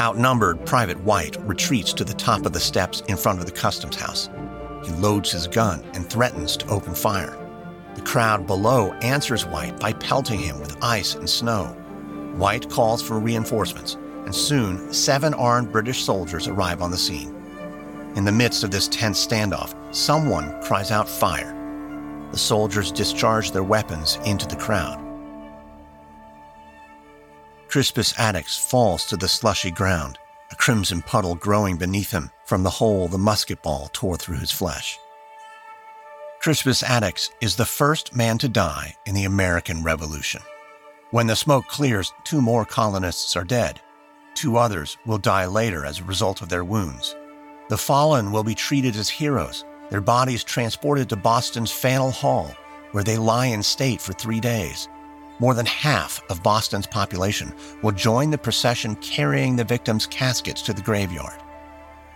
Outnumbered, 0.00 0.64
Private 0.64 0.98
White 1.00 1.36
retreats 1.46 1.92
to 1.94 2.04
the 2.04 2.14
top 2.14 2.46
of 2.46 2.52
the 2.52 2.60
steps 2.60 3.02
in 3.08 3.16
front 3.16 3.40
of 3.40 3.46
the 3.46 3.52
customs 3.52 3.96
house. 3.96 4.30
He 4.84 4.92
loads 4.92 5.32
his 5.32 5.46
gun 5.46 5.82
and 5.94 6.08
threatens 6.08 6.56
to 6.58 6.68
open 6.68 6.94
fire. 6.94 7.36
The 7.94 8.00
crowd 8.02 8.46
below 8.46 8.92
answers 9.02 9.44
White 9.44 9.78
by 9.80 9.92
pelting 9.92 10.38
him 10.38 10.60
with 10.60 10.76
ice 10.82 11.14
and 11.14 11.28
snow. 11.28 11.66
White 12.36 12.70
calls 12.70 13.02
for 13.02 13.18
reinforcements, 13.18 13.94
and 14.24 14.34
soon 14.34 14.92
seven 14.92 15.34
armed 15.34 15.72
British 15.72 16.04
soldiers 16.04 16.46
arrive 16.46 16.80
on 16.80 16.92
the 16.92 16.96
scene. 16.96 17.34
In 18.14 18.24
the 18.24 18.32
midst 18.32 18.62
of 18.62 18.70
this 18.70 18.88
tense 18.88 19.24
standoff, 19.26 19.74
someone 19.94 20.62
cries 20.62 20.92
out 20.92 21.08
fire. 21.08 21.57
The 22.30 22.38
soldiers 22.38 22.92
discharge 22.92 23.52
their 23.52 23.62
weapons 23.62 24.18
into 24.24 24.46
the 24.46 24.56
crowd. 24.56 25.04
Crispus 27.68 28.14
Attucks 28.18 28.56
falls 28.56 29.04
to 29.06 29.16
the 29.16 29.28
slushy 29.28 29.70
ground, 29.70 30.18
a 30.50 30.56
crimson 30.56 31.02
puddle 31.02 31.34
growing 31.34 31.76
beneath 31.76 32.10
him 32.10 32.30
from 32.46 32.62
the 32.62 32.70
hole 32.70 33.08
the 33.08 33.18
musket 33.18 33.62
ball 33.62 33.90
tore 33.92 34.16
through 34.16 34.38
his 34.38 34.50
flesh. 34.50 34.98
Crispus 36.40 36.82
Attucks 36.82 37.30
is 37.40 37.56
the 37.56 37.66
first 37.66 38.14
man 38.14 38.38
to 38.38 38.48
die 38.48 38.94
in 39.06 39.14
the 39.14 39.24
American 39.24 39.82
Revolution. 39.82 40.40
When 41.10 41.26
the 41.26 41.36
smoke 41.36 41.66
clears, 41.66 42.12
two 42.24 42.40
more 42.40 42.64
colonists 42.64 43.36
are 43.36 43.44
dead. 43.44 43.80
Two 44.34 44.56
others 44.56 44.96
will 45.04 45.18
die 45.18 45.46
later 45.46 45.84
as 45.84 45.98
a 45.98 46.04
result 46.04 46.42
of 46.42 46.48
their 46.48 46.64
wounds. 46.64 47.16
The 47.68 47.76
fallen 47.76 48.30
will 48.30 48.44
be 48.44 48.54
treated 48.54 48.96
as 48.96 49.08
heroes, 49.08 49.64
their 49.90 50.00
bodies 50.00 50.44
transported 50.44 51.08
to 51.08 51.16
Boston's 51.16 51.70
Faneuil 51.70 52.10
Hall, 52.10 52.54
where 52.92 53.04
they 53.04 53.16
lie 53.16 53.46
in 53.46 53.62
state 53.62 54.00
for 54.00 54.12
three 54.12 54.40
days. 54.40 54.88
More 55.38 55.54
than 55.54 55.66
half 55.66 56.20
of 56.30 56.42
Boston's 56.42 56.86
population 56.86 57.54
will 57.82 57.92
join 57.92 58.30
the 58.30 58.38
procession 58.38 58.96
carrying 58.96 59.56
the 59.56 59.64
victims' 59.64 60.06
caskets 60.06 60.62
to 60.62 60.72
the 60.72 60.82
graveyard. 60.82 61.40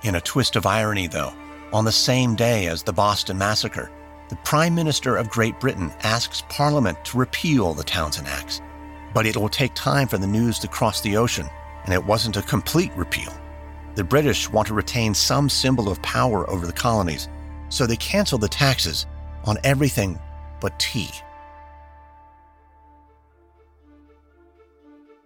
In 0.03 0.17
a 0.17 0.21
twist 0.21 0.57
of 0.57 0.67
irony, 0.67 1.07
though, 1.07 1.33
on 1.73 1.85
the 1.85 1.93
same 1.93 2.35
day 2.35 2.67
as 2.67 2.83
the 2.83 2.93
Boston 2.93 3.39
Massacre, 3.39 3.91
the 4.29 4.37
Prime 4.37 4.75
Minister 4.75 5.17
of 5.17 5.31
Great 5.31 5.61
Britain 5.61 5.93
asks 6.03 6.43
Parliament 6.49 7.03
to 7.05 7.19
repeal 7.19 7.75
the 7.75 7.85
Townshend 7.85 8.27
Acts. 8.27 8.61
But 9.15 9.27
it 9.27 9.37
will 9.37 9.49
take 9.49 9.75
time 9.75 10.09
for 10.09 10.19
the 10.19 10.27
news 10.27 10.59
to 10.61 10.69
cross 10.69 11.01
the 11.01 11.17
ocean, 11.17 11.49
and 11.85 11.95
it 11.95 12.05
wasn't 12.05 12.37
a 12.37 12.43
complete 12.43 12.93
repeal. 12.97 13.33
The 13.95 14.05
British 14.05 14.51
want 14.51 14.69
to 14.69 14.75
retain 14.75 15.15
some 15.15 15.49
symbol 15.49 15.91
of 15.91 16.01
power 16.03 16.49
over 16.49 16.67
the 16.67 16.73
colonies, 16.73 17.29
so 17.73 17.87
they 17.87 17.97
canceled 17.97 18.43
the 18.43 18.49
taxes 18.49 19.07
on 19.45 19.57
everything 19.65 20.21
but 20.61 20.79
tea. 20.79 21.09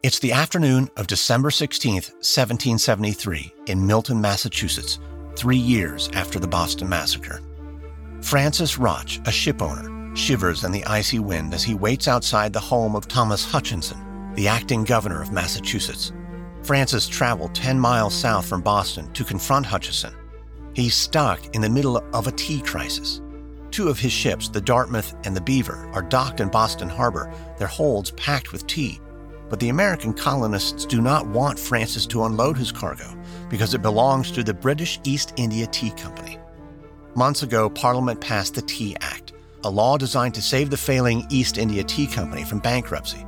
It's 0.05 0.21
the 0.21 0.31
afternoon 0.31 0.89
of 0.97 1.09
December 1.09 1.51
16th, 1.51 2.13
1773, 2.23 3.53
in 3.67 3.85
Milton, 3.85 4.21
Massachusetts, 4.21 5.01
three 5.35 5.57
years 5.57 6.09
after 6.13 6.39
the 6.39 6.47
Boston 6.47 6.89
Massacre. 6.89 7.43
Francis 8.23 8.79
Rotch, 8.79 9.19
a 9.19 9.33
shipowner, 9.33 10.17
shivers 10.17 10.63
in 10.63 10.71
the 10.71 10.85
icy 10.85 11.19
wind 11.19 11.53
as 11.53 11.65
he 11.65 11.75
waits 11.75 12.07
outside 12.07 12.53
the 12.53 12.61
home 12.61 12.95
of 12.95 13.09
Thomas 13.09 13.45
Hutchinson, 13.45 14.33
the 14.37 14.47
acting 14.47 14.85
governor 14.85 15.21
of 15.21 15.33
Massachusetts. 15.33 16.13
Francis 16.63 17.09
traveled 17.09 17.57
10 17.57 17.79
miles 17.79 18.15
south 18.15 18.47
from 18.47 18.63
Boston 18.63 19.13
to 19.15 19.25
confront 19.25 19.67
Hutchinson 19.67 20.15
He's 20.77 20.95
stuck 20.95 21.55
in 21.55 21.63
the 21.63 21.71
middle 21.71 21.97
of 22.13 22.27
a 22.27 22.33
tea 22.33 22.61
crisis. 22.61 23.23
Two 23.71 23.89
of 23.89 23.99
his 23.99 24.13
ships, 24.13 24.51
the 24.51 24.61
Dartmouth 24.61 25.17
and 25.25 25.35
the 25.35 25.41
Beaver, 25.41 25.89
are 25.95 26.03
docked 26.03 26.41
in 26.41 26.51
Boston 26.51 26.91
Harbor, 26.91 27.33
their 27.57 27.67
holds 27.67 28.11
packed 28.11 28.53
with 28.53 28.67
tea. 28.67 29.01
But 29.49 29.59
the 29.59 29.71
American 29.71 30.13
colonists 30.13 30.85
do 30.85 31.01
not 31.01 31.27
want 31.29 31.59
Francis 31.59 32.05
to 32.09 32.25
unload 32.25 32.59
his 32.59 32.73
cargo 32.73 33.17
because 33.49 33.73
it 33.73 33.81
belongs 33.81 34.31
to 34.33 34.45
the 34.45 34.53
British 34.53 35.01
East 35.05 35.33
India 35.39 35.67
Tea 35.67 35.93
Company. 35.93 36.39
Months 37.15 37.43
ago, 37.43 37.71
Parliament 37.71 38.21
passed 38.21 38.55
the 38.55 38.61
Tea 38.61 38.99
Act, 39.01 39.33
a 39.65 39.71
law 39.71 39.97
designed 39.97 40.35
to 40.35 40.43
save 40.43 40.69
the 40.69 40.77
failing 40.77 41.27
East 41.31 41.57
India 41.57 41.85
Tea 41.85 42.07
Company 42.07 42.45
from 42.45 42.59
bankruptcy. 42.59 43.25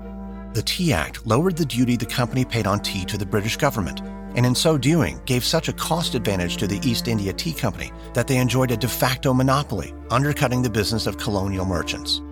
The 0.53 0.63
Tea 0.63 0.93
Act 0.93 1.27
lowered 1.27 1.57
the 1.57 1.65
duty 1.65 1.97
the 1.97 2.05
company 2.05 2.45
paid 2.45 2.67
on 2.67 2.81
tea 2.81 3.07
to 3.07 3.17
the 3.17 3.25
British 3.25 3.57
government 3.57 4.03
and 4.39 4.47
in 4.47 4.55
so 4.55 4.79
doing 4.79 5.21
gave 5.25 5.45
such 5.45 5.67
a 5.67 5.73
cost 5.73 6.15
advantage 6.15 6.59
to 6.59 6.69
the 6.69 6.79
East 6.89 7.09
India 7.09 7.33
Tea 7.33 7.53
Company 7.53 7.91
that 8.15 8.29
they 8.29 8.37
enjoyed 8.37 8.71
a 8.71 8.77
de 8.77 8.87
facto 8.87 9.35
monopoly, 9.35 9.93
undercutting 10.13 10.63
the 10.63 10.71
business 10.71 11.09
of 11.09 11.19
colonial 11.19 11.65
merchants. 11.65 12.23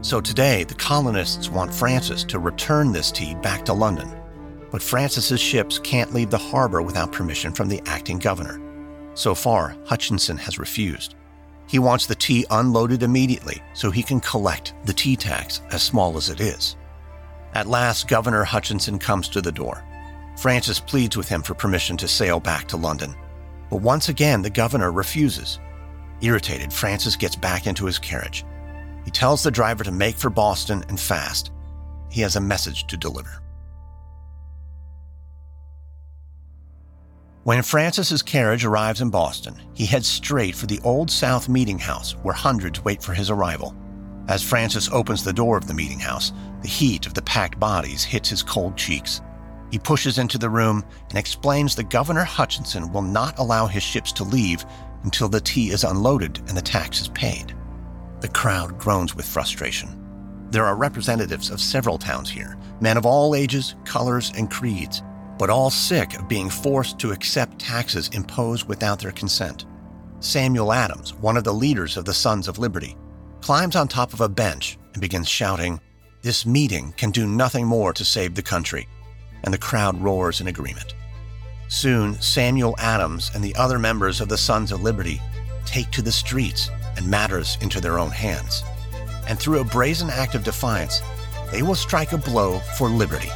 So 0.00 0.22
today, 0.22 0.64
the 0.64 0.74
colonists 0.74 1.50
want 1.50 1.74
Francis 1.74 2.24
to 2.24 2.38
return 2.38 2.92
this 2.92 3.12
tea 3.12 3.34
back 3.34 3.62
to 3.66 3.74
London. 3.74 4.10
But 4.72 4.80
Francis's 4.80 5.38
ships 5.38 5.78
can't 5.78 6.14
leave 6.14 6.30
the 6.30 6.38
harbor 6.38 6.80
without 6.80 7.12
permission 7.12 7.52
from 7.52 7.68
the 7.68 7.82
acting 7.84 8.18
governor. 8.18 8.58
So 9.12 9.34
far, 9.34 9.76
Hutchinson 9.84 10.38
has 10.38 10.58
refused. 10.58 11.14
He 11.68 11.78
wants 11.78 12.06
the 12.06 12.14
tea 12.14 12.46
unloaded 12.50 13.02
immediately 13.02 13.62
so 13.74 13.90
he 13.90 14.02
can 14.02 14.20
collect 14.20 14.72
the 14.86 14.94
tea 14.94 15.14
tax, 15.14 15.60
as 15.72 15.82
small 15.82 16.16
as 16.16 16.30
it 16.30 16.40
is. 16.40 16.76
At 17.52 17.66
last, 17.66 18.08
Governor 18.08 18.44
Hutchinson 18.44 18.98
comes 18.98 19.28
to 19.28 19.42
the 19.42 19.52
door. 19.52 19.84
Francis 20.36 20.80
pleads 20.80 21.16
with 21.16 21.28
him 21.28 21.42
for 21.42 21.54
permission 21.54 21.96
to 21.98 22.08
sail 22.08 22.40
back 22.40 22.66
to 22.68 22.76
London. 22.76 23.14
But 23.70 23.82
once 23.82 24.08
again, 24.08 24.42
the 24.42 24.50
governor 24.50 24.92
refuses. 24.92 25.60
Irritated, 26.20 26.72
Francis 26.72 27.16
gets 27.16 27.36
back 27.36 27.66
into 27.66 27.86
his 27.86 27.98
carriage. 27.98 28.44
He 29.04 29.10
tells 29.10 29.42
the 29.42 29.50
driver 29.50 29.84
to 29.84 29.92
make 29.92 30.16
for 30.16 30.30
Boston 30.30 30.84
and 30.88 30.98
fast. 30.98 31.50
He 32.10 32.20
has 32.22 32.36
a 32.36 32.40
message 32.40 32.86
to 32.86 32.96
deliver. 32.96 33.42
When 37.44 37.62
Francis's 37.62 38.22
carriage 38.22 38.64
arrives 38.64 39.02
in 39.02 39.10
Boston, 39.10 39.60
he 39.74 39.84
heads 39.84 40.08
straight 40.08 40.54
for 40.54 40.64
the 40.64 40.80
Old 40.82 41.10
South 41.10 41.46
Meeting 41.46 41.78
House, 41.78 42.12
where 42.22 42.34
hundreds 42.34 42.82
wait 42.82 43.02
for 43.02 43.12
his 43.12 43.28
arrival. 43.28 43.76
As 44.28 44.42
Francis 44.42 44.90
opens 44.90 45.22
the 45.22 45.32
door 45.34 45.58
of 45.58 45.66
the 45.66 45.74
meeting 45.74 45.98
house, 45.98 46.32
the 46.62 46.68
heat 46.68 47.06
of 47.06 47.12
the 47.12 47.20
packed 47.20 47.60
bodies 47.60 48.02
hits 48.02 48.30
his 48.30 48.42
cold 48.42 48.78
cheeks. 48.78 49.20
He 49.74 49.80
pushes 49.80 50.18
into 50.18 50.38
the 50.38 50.48
room 50.48 50.84
and 51.08 51.18
explains 51.18 51.74
that 51.74 51.90
Governor 51.90 52.22
Hutchinson 52.22 52.92
will 52.92 53.02
not 53.02 53.40
allow 53.40 53.66
his 53.66 53.82
ships 53.82 54.12
to 54.12 54.22
leave 54.22 54.64
until 55.02 55.28
the 55.28 55.40
tea 55.40 55.70
is 55.70 55.82
unloaded 55.82 56.38
and 56.46 56.56
the 56.56 56.62
tax 56.62 57.00
is 57.00 57.08
paid. 57.08 57.56
The 58.20 58.28
crowd 58.28 58.78
groans 58.78 59.16
with 59.16 59.26
frustration. 59.26 60.46
There 60.52 60.64
are 60.64 60.76
representatives 60.76 61.50
of 61.50 61.60
several 61.60 61.98
towns 61.98 62.30
here, 62.30 62.56
men 62.80 62.96
of 62.96 63.04
all 63.04 63.34
ages, 63.34 63.74
colors, 63.84 64.30
and 64.36 64.48
creeds, 64.48 65.02
but 65.40 65.50
all 65.50 65.70
sick 65.70 66.16
of 66.16 66.28
being 66.28 66.50
forced 66.50 67.00
to 67.00 67.10
accept 67.10 67.58
taxes 67.58 68.08
imposed 68.12 68.68
without 68.68 69.00
their 69.00 69.10
consent. 69.10 69.66
Samuel 70.20 70.72
Adams, 70.72 71.14
one 71.14 71.36
of 71.36 71.42
the 71.42 71.52
leaders 71.52 71.96
of 71.96 72.04
the 72.04 72.14
Sons 72.14 72.46
of 72.46 72.60
Liberty, 72.60 72.96
climbs 73.40 73.74
on 73.74 73.88
top 73.88 74.12
of 74.12 74.20
a 74.20 74.28
bench 74.28 74.78
and 74.92 75.00
begins 75.00 75.28
shouting, 75.28 75.80
This 76.22 76.46
meeting 76.46 76.94
can 76.96 77.10
do 77.10 77.26
nothing 77.26 77.66
more 77.66 77.92
to 77.92 78.04
save 78.04 78.36
the 78.36 78.40
country. 78.40 78.86
And 79.44 79.54
the 79.54 79.58
crowd 79.58 80.00
roars 80.00 80.40
in 80.40 80.48
agreement. 80.48 80.94
Soon, 81.68 82.20
Samuel 82.20 82.74
Adams 82.78 83.30
and 83.34 83.44
the 83.44 83.54
other 83.56 83.78
members 83.78 84.20
of 84.20 84.28
the 84.28 84.38
Sons 84.38 84.72
of 84.72 84.82
Liberty 84.82 85.20
take 85.64 85.90
to 85.92 86.02
the 86.02 86.12
streets 86.12 86.70
and 86.96 87.06
matters 87.06 87.58
into 87.60 87.80
their 87.80 87.98
own 87.98 88.10
hands. 88.10 88.62
And 89.28 89.38
through 89.38 89.60
a 89.60 89.64
brazen 89.64 90.10
act 90.10 90.34
of 90.34 90.44
defiance, 90.44 91.00
they 91.50 91.62
will 91.62 91.74
strike 91.74 92.12
a 92.12 92.18
blow 92.18 92.58
for 92.78 92.88
liberty. 92.88 93.30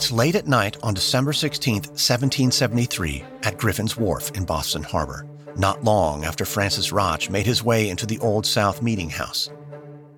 It's 0.00 0.10
late 0.10 0.34
at 0.34 0.46
night 0.48 0.78
on 0.82 0.94
December 0.94 1.34
16, 1.34 1.74
1773, 1.74 3.22
at 3.42 3.58
Griffin's 3.58 3.98
Wharf 3.98 4.30
in 4.30 4.46
Boston 4.46 4.82
Harbor, 4.82 5.26
not 5.56 5.84
long 5.84 6.24
after 6.24 6.46
Francis 6.46 6.90
Rotch 6.90 7.28
made 7.28 7.44
his 7.44 7.62
way 7.62 7.90
into 7.90 8.06
the 8.06 8.18
Old 8.20 8.46
South 8.46 8.80
Meeting 8.80 9.10
House. 9.10 9.50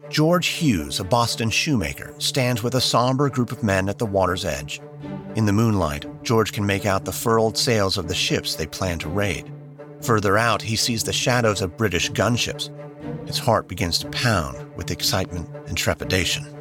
George 0.08 0.46
Hughes, 0.46 1.00
a 1.00 1.04
Boston 1.04 1.50
shoemaker, 1.50 2.14
stands 2.18 2.62
with 2.62 2.76
a 2.76 2.80
somber 2.80 3.28
group 3.28 3.50
of 3.50 3.64
men 3.64 3.88
at 3.88 3.98
the 3.98 4.06
water's 4.06 4.44
edge. 4.44 4.80
In 5.34 5.46
the 5.46 5.52
moonlight, 5.52 6.06
George 6.22 6.52
can 6.52 6.64
make 6.64 6.86
out 6.86 7.04
the 7.04 7.10
furled 7.10 7.58
sails 7.58 7.98
of 7.98 8.06
the 8.06 8.14
ships 8.14 8.54
they 8.54 8.68
plan 8.68 9.00
to 9.00 9.08
raid. 9.08 9.52
Further 10.02 10.38
out, 10.38 10.62
he 10.62 10.76
sees 10.76 11.02
the 11.02 11.12
shadows 11.12 11.60
of 11.60 11.76
British 11.76 12.08
gunships. 12.12 12.70
His 13.26 13.38
heart 13.38 13.66
begins 13.66 13.98
to 13.98 14.10
pound 14.10 14.76
with 14.76 14.92
excitement 14.92 15.48
and 15.66 15.76
trepidation 15.76 16.51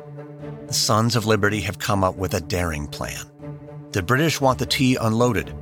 the 0.71 0.75
Sons 0.75 1.17
of 1.17 1.25
Liberty 1.25 1.59
have 1.59 1.79
come 1.79 2.01
up 2.01 2.15
with 2.15 2.33
a 2.33 2.39
daring 2.39 2.87
plan. 2.87 3.25
The 3.91 4.01
British 4.01 4.39
want 4.39 4.57
the 4.57 4.65
tea 4.65 4.95
unloaded, 4.95 5.53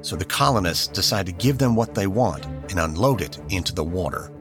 so 0.00 0.16
the 0.16 0.24
colonists 0.24 0.88
decide 0.88 1.26
to 1.26 1.32
give 1.32 1.58
them 1.58 1.76
what 1.76 1.94
they 1.94 2.08
want 2.08 2.46
and 2.46 2.80
unload 2.80 3.20
it 3.20 3.38
into 3.48 3.72
the 3.72 3.84
water. 3.84 4.32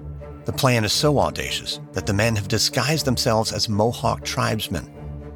The 0.45 0.51
plan 0.51 0.83
is 0.83 0.93
so 0.93 1.19
audacious 1.19 1.79
that 1.93 2.07
the 2.07 2.13
men 2.15 2.35
have 2.37 2.47
disguised 2.47 3.05
themselves 3.05 3.53
as 3.53 3.69
Mohawk 3.69 4.25
tribesmen. 4.25 4.91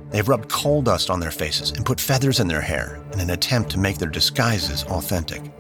They've 0.09 0.27
rubbed 0.27 0.49
coal 0.49 0.81
dust 0.81 1.11
on 1.11 1.19
their 1.19 1.29
faces 1.29 1.69
and 1.69 1.85
put 1.85 2.01
feathers 2.01 2.39
in 2.39 2.47
their 2.47 2.59
hair 2.59 2.99
in 3.13 3.19
an 3.19 3.29
attempt 3.29 3.69
to 3.73 3.77
make 3.77 3.99
their 3.99 4.09
disguises 4.09 4.85
authentic. 4.85 5.51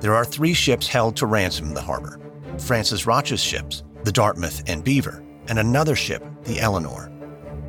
There 0.00 0.16
are 0.16 0.24
three 0.24 0.52
ships 0.52 0.88
held 0.88 1.14
to 1.18 1.26
ransom 1.26 1.68
in 1.68 1.74
the 1.74 1.80
harbor 1.80 2.18
Francis 2.58 3.06
Rotch's 3.06 3.40
ships, 3.40 3.84
the 4.02 4.10
Dartmouth 4.10 4.64
and 4.66 4.82
Beaver, 4.82 5.22
and 5.46 5.60
another 5.60 5.94
ship, 5.94 6.24
the 6.42 6.58
Eleanor. 6.58 7.13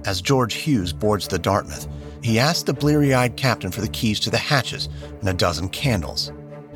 As 0.06 0.22
George 0.22 0.54
Hughes 0.54 0.94
boards 0.94 1.28
the 1.28 1.40
Dartmouth, 1.40 1.88
he 2.22 2.38
asks 2.38 2.62
the 2.62 2.74
bleary 2.74 3.16
eyed 3.16 3.38
captain 3.38 3.72
for 3.72 3.82
the 3.82 3.88
keys 3.88 4.20
to 4.20 4.30
the 4.30 4.38
hatches 4.38 4.88
and 5.20 5.28
a 5.28 5.34
dozen 5.34 5.68
candles. 5.70 6.32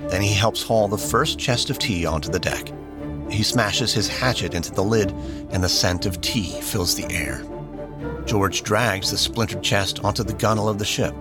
Then 0.07 0.23
he 0.23 0.33
helps 0.33 0.63
haul 0.63 0.87
the 0.87 0.97
first 0.97 1.37
chest 1.37 1.69
of 1.69 1.77
tea 1.77 2.07
onto 2.07 2.31
the 2.31 2.39
deck. 2.39 2.71
He 3.29 3.43
smashes 3.43 3.93
his 3.93 4.07
hatchet 4.07 4.55
into 4.55 4.71
the 4.71 4.83
lid, 4.83 5.11
and 5.51 5.63
the 5.63 5.69
scent 5.69 6.07
of 6.07 6.21
tea 6.21 6.59
fills 6.61 6.95
the 6.95 7.05
air. 7.13 7.43
George 8.25 8.63
drags 8.63 9.11
the 9.11 9.17
splintered 9.17 9.61
chest 9.61 10.03
onto 10.03 10.23
the 10.23 10.33
gunwale 10.33 10.69
of 10.69 10.79
the 10.79 10.85
ship. 10.85 11.13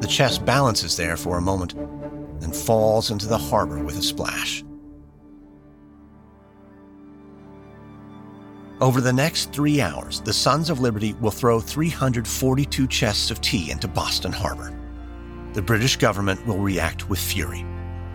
The 0.00 0.08
chest 0.08 0.44
balances 0.44 0.96
there 0.96 1.16
for 1.16 1.38
a 1.38 1.42
moment, 1.42 1.76
then 2.40 2.52
falls 2.52 3.12
into 3.12 3.26
the 3.26 3.38
harbor 3.38 3.78
with 3.78 3.96
a 3.96 4.02
splash. 4.02 4.64
Over 8.80 9.00
the 9.00 9.12
next 9.12 9.52
three 9.52 9.80
hours, 9.80 10.20
the 10.20 10.32
Sons 10.32 10.68
of 10.68 10.80
Liberty 10.80 11.12
will 11.14 11.30
throw 11.30 11.60
342 11.60 12.88
chests 12.88 13.30
of 13.30 13.40
tea 13.40 13.70
into 13.70 13.86
Boston 13.86 14.32
Harbor. 14.32 14.76
The 15.52 15.62
British 15.62 15.96
government 15.96 16.44
will 16.44 16.58
react 16.58 17.08
with 17.08 17.20
fury. 17.20 17.64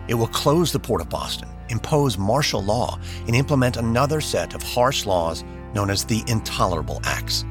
It 0.06 0.14
will 0.14 0.26
close 0.26 0.70
the 0.70 0.78
port 0.78 1.00
of 1.00 1.08
Boston, 1.08 1.48
impose 1.70 2.18
martial 2.18 2.62
law, 2.62 3.00
and 3.26 3.34
implement 3.34 3.78
another 3.78 4.20
set 4.20 4.54
of 4.54 4.62
harsh 4.62 5.06
laws 5.06 5.44
known 5.74 5.88
as 5.88 6.04
the 6.04 6.22
Intolerable 6.26 7.00
Acts. 7.04 7.46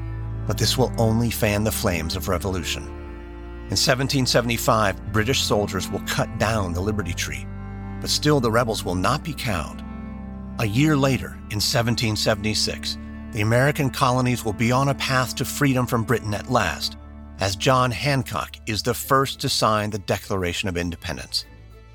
But 0.46 0.56
this 0.56 0.78
will 0.78 0.92
only 0.96 1.30
fan 1.30 1.64
the 1.64 1.72
flames 1.72 2.14
of 2.14 2.28
revolution. 2.28 2.84
In 2.84 3.76
1775, 3.76 5.12
British 5.12 5.42
soldiers 5.42 5.90
will 5.90 6.02
cut 6.06 6.38
down 6.38 6.72
the 6.72 6.80
Liberty 6.80 7.12
Tree, 7.12 7.44
but 8.00 8.08
still 8.08 8.38
the 8.38 8.52
rebels 8.52 8.84
will 8.84 8.94
not 8.94 9.24
be 9.24 9.32
cowed. 9.32 9.84
A 10.60 10.66
year 10.66 10.94
later, 10.94 11.28
in 11.48 11.56
1776, 11.56 12.98
the 13.32 13.40
American 13.40 13.88
colonies 13.88 14.44
will 14.44 14.52
be 14.52 14.70
on 14.70 14.90
a 14.90 14.94
path 14.94 15.34
to 15.36 15.44
freedom 15.46 15.86
from 15.86 16.04
Britain 16.04 16.34
at 16.34 16.50
last, 16.50 16.98
as 17.38 17.56
John 17.56 17.90
Hancock 17.90 18.56
is 18.66 18.82
the 18.82 18.92
first 18.92 19.40
to 19.40 19.48
sign 19.48 19.88
the 19.88 20.00
Declaration 20.00 20.68
of 20.68 20.76
Independence. 20.76 21.46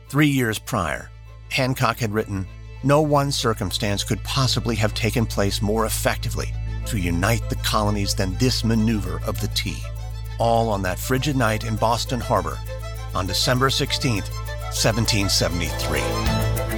Three 0.09 0.25
years 0.25 0.57
prior, 0.57 1.11
Hancock 1.51 1.99
had 1.99 2.11
written, 2.11 2.47
No 2.83 3.03
one 3.03 3.31
circumstance 3.31 4.03
could 4.03 4.23
possibly 4.23 4.75
have 4.77 4.95
taken 4.95 5.27
place 5.27 5.61
more 5.61 5.85
effectively 5.85 6.51
to 6.87 6.97
unite 6.97 7.47
the 7.49 7.57
colonies 7.57 8.15
than 8.15 8.35
this 8.37 8.63
maneuver 8.63 9.21
of 9.27 9.39
the 9.41 9.47
tea. 9.49 9.77
All 10.39 10.69
on 10.69 10.81
that 10.81 10.97
frigid 10.97 11.35
night 11.35 11.65
in 11.65 11.75
Boston 11.75 12.19
Harbor 12.19 12.57
on 13.13 13.27
December 13.27 13.69
16, 13.69 14.23
1773. 14.23 16.74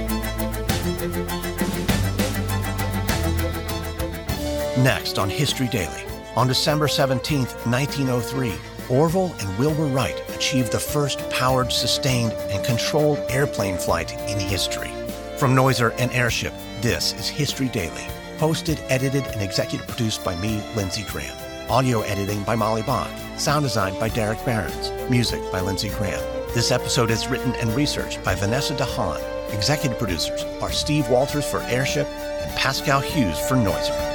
Next 4.78 5.18
on 5.18 5.28
History 5.28 5.66
Daily, 5.66 6.04
on 6.36 6.46
December 6.46 6.86
17, 6.86 7.40
1903, 7.40 8.52
Orville 8.88 9.34
and 9.40 9.58
Wilbur 9.58 9.86
Wright 9.86 10.22
achieved 10.36 10.70
the 10.70 10.78
first 10.78 11.28
powered, 11.30 11.72
sustained, 11.72 12.32
and 12.52 12.64
controlled 12.64 13.18
airplane 13.28 13.76
flight 13.76 14.12
in 14.30 14.38
history. 14.38 14.92
From 15.36 15.56
Noiser 15.56 15.92
and 15.98 16.12
Airship, 16.12 16.52
this 16.80 17.12
is 17.14 17.26
History 17.26 17.68
Daily, 17.70 18.06
hosted, 18.38 18.80
edited, 18.88 19.26
and 19.26 19.42
executive 19.42 19.84
produced 19.88 20.22
by 20.22 20.36
me, 20.36 20.62
Lindsay 20.76 21.04
Graham. 21.08 21.36
Audio 21.68 22.02
editing 22.02 22.44
by 22.44 22.54
Molly 22.54 22.82
Bach. 22.82 23.10
Sound 23.36 23.64
design 23.64 23.98
by 23.98 24.08
Derek 24.08 24.38
Behrens. 24.44 24.92
Music 25.10 25.40
by 25.50 25.60
Lindsay 25.60 25.88
Graham. 25.88 26.22
This 26.54 26.70
episode 26.70 27.10
is 27.10 27.26
written 27.26 27.52
and 27.56 27.74
researched 27.74 28.22
by 28.22 28.36
Vanessa 28.36 28.76
DeHaan. 28.76 29.20
Executive 29.52 29.98
producers 29.98 30.44
are 30.62 30.70
Steve 30.70 31.08
Walters 31.08 31.44
for 31.44 31.62
Airship 31.62 32.06
and 32.06 32.56
Pascal 32.56 33.00
Hughes 33.00 33.40
for 33.40 33.56
Noiser. 33.56 34.07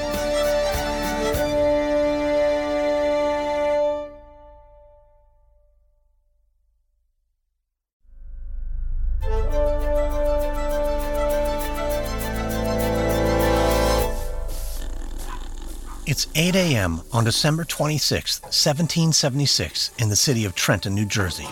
It's 16.13 16.27
8 16.35 16.55
a.m. 16.55 17.01
on 17.11 17.23
December 17.23 17.63
26, 17.63 18.43
1776, 18.43 19.89
in 19.97 20.09
the 20.09 20.15
city 20.15 20.45
of 20.45 20.53
Trenton, 20.53 20.93
New 20.93 21.05
Jersey. 21.05 21.47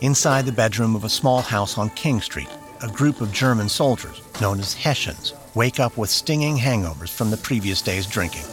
Inside 0.00 0.46
the 0.46 0.52
bedroom 0.52 0.94
of 0.94 1.02
a 1.02 1.08
small 1.08 1.40
house 1.40 1.76
on 1.76 1.90
King 1.90 2.20
Street, 2.20 2.48
a 2.80 2.86
group 2.86 3.20
of 3.20 3.32
German 3.32 3.68
soldiers, 3.68 4.22
known 4.40 4.60
as 4.60 4.72
Hessians, 4.72 5.34
wake 5.56 5.80
up 5.80 5.96
with 5.96 6.10
stinging 6.10 6.56
hangovers 6.56 7.08
from 7.08 7.32
the 7.32 7.36
previous 7.36 7.82
day's 7.82 8.06
drinking. 8.06 8.44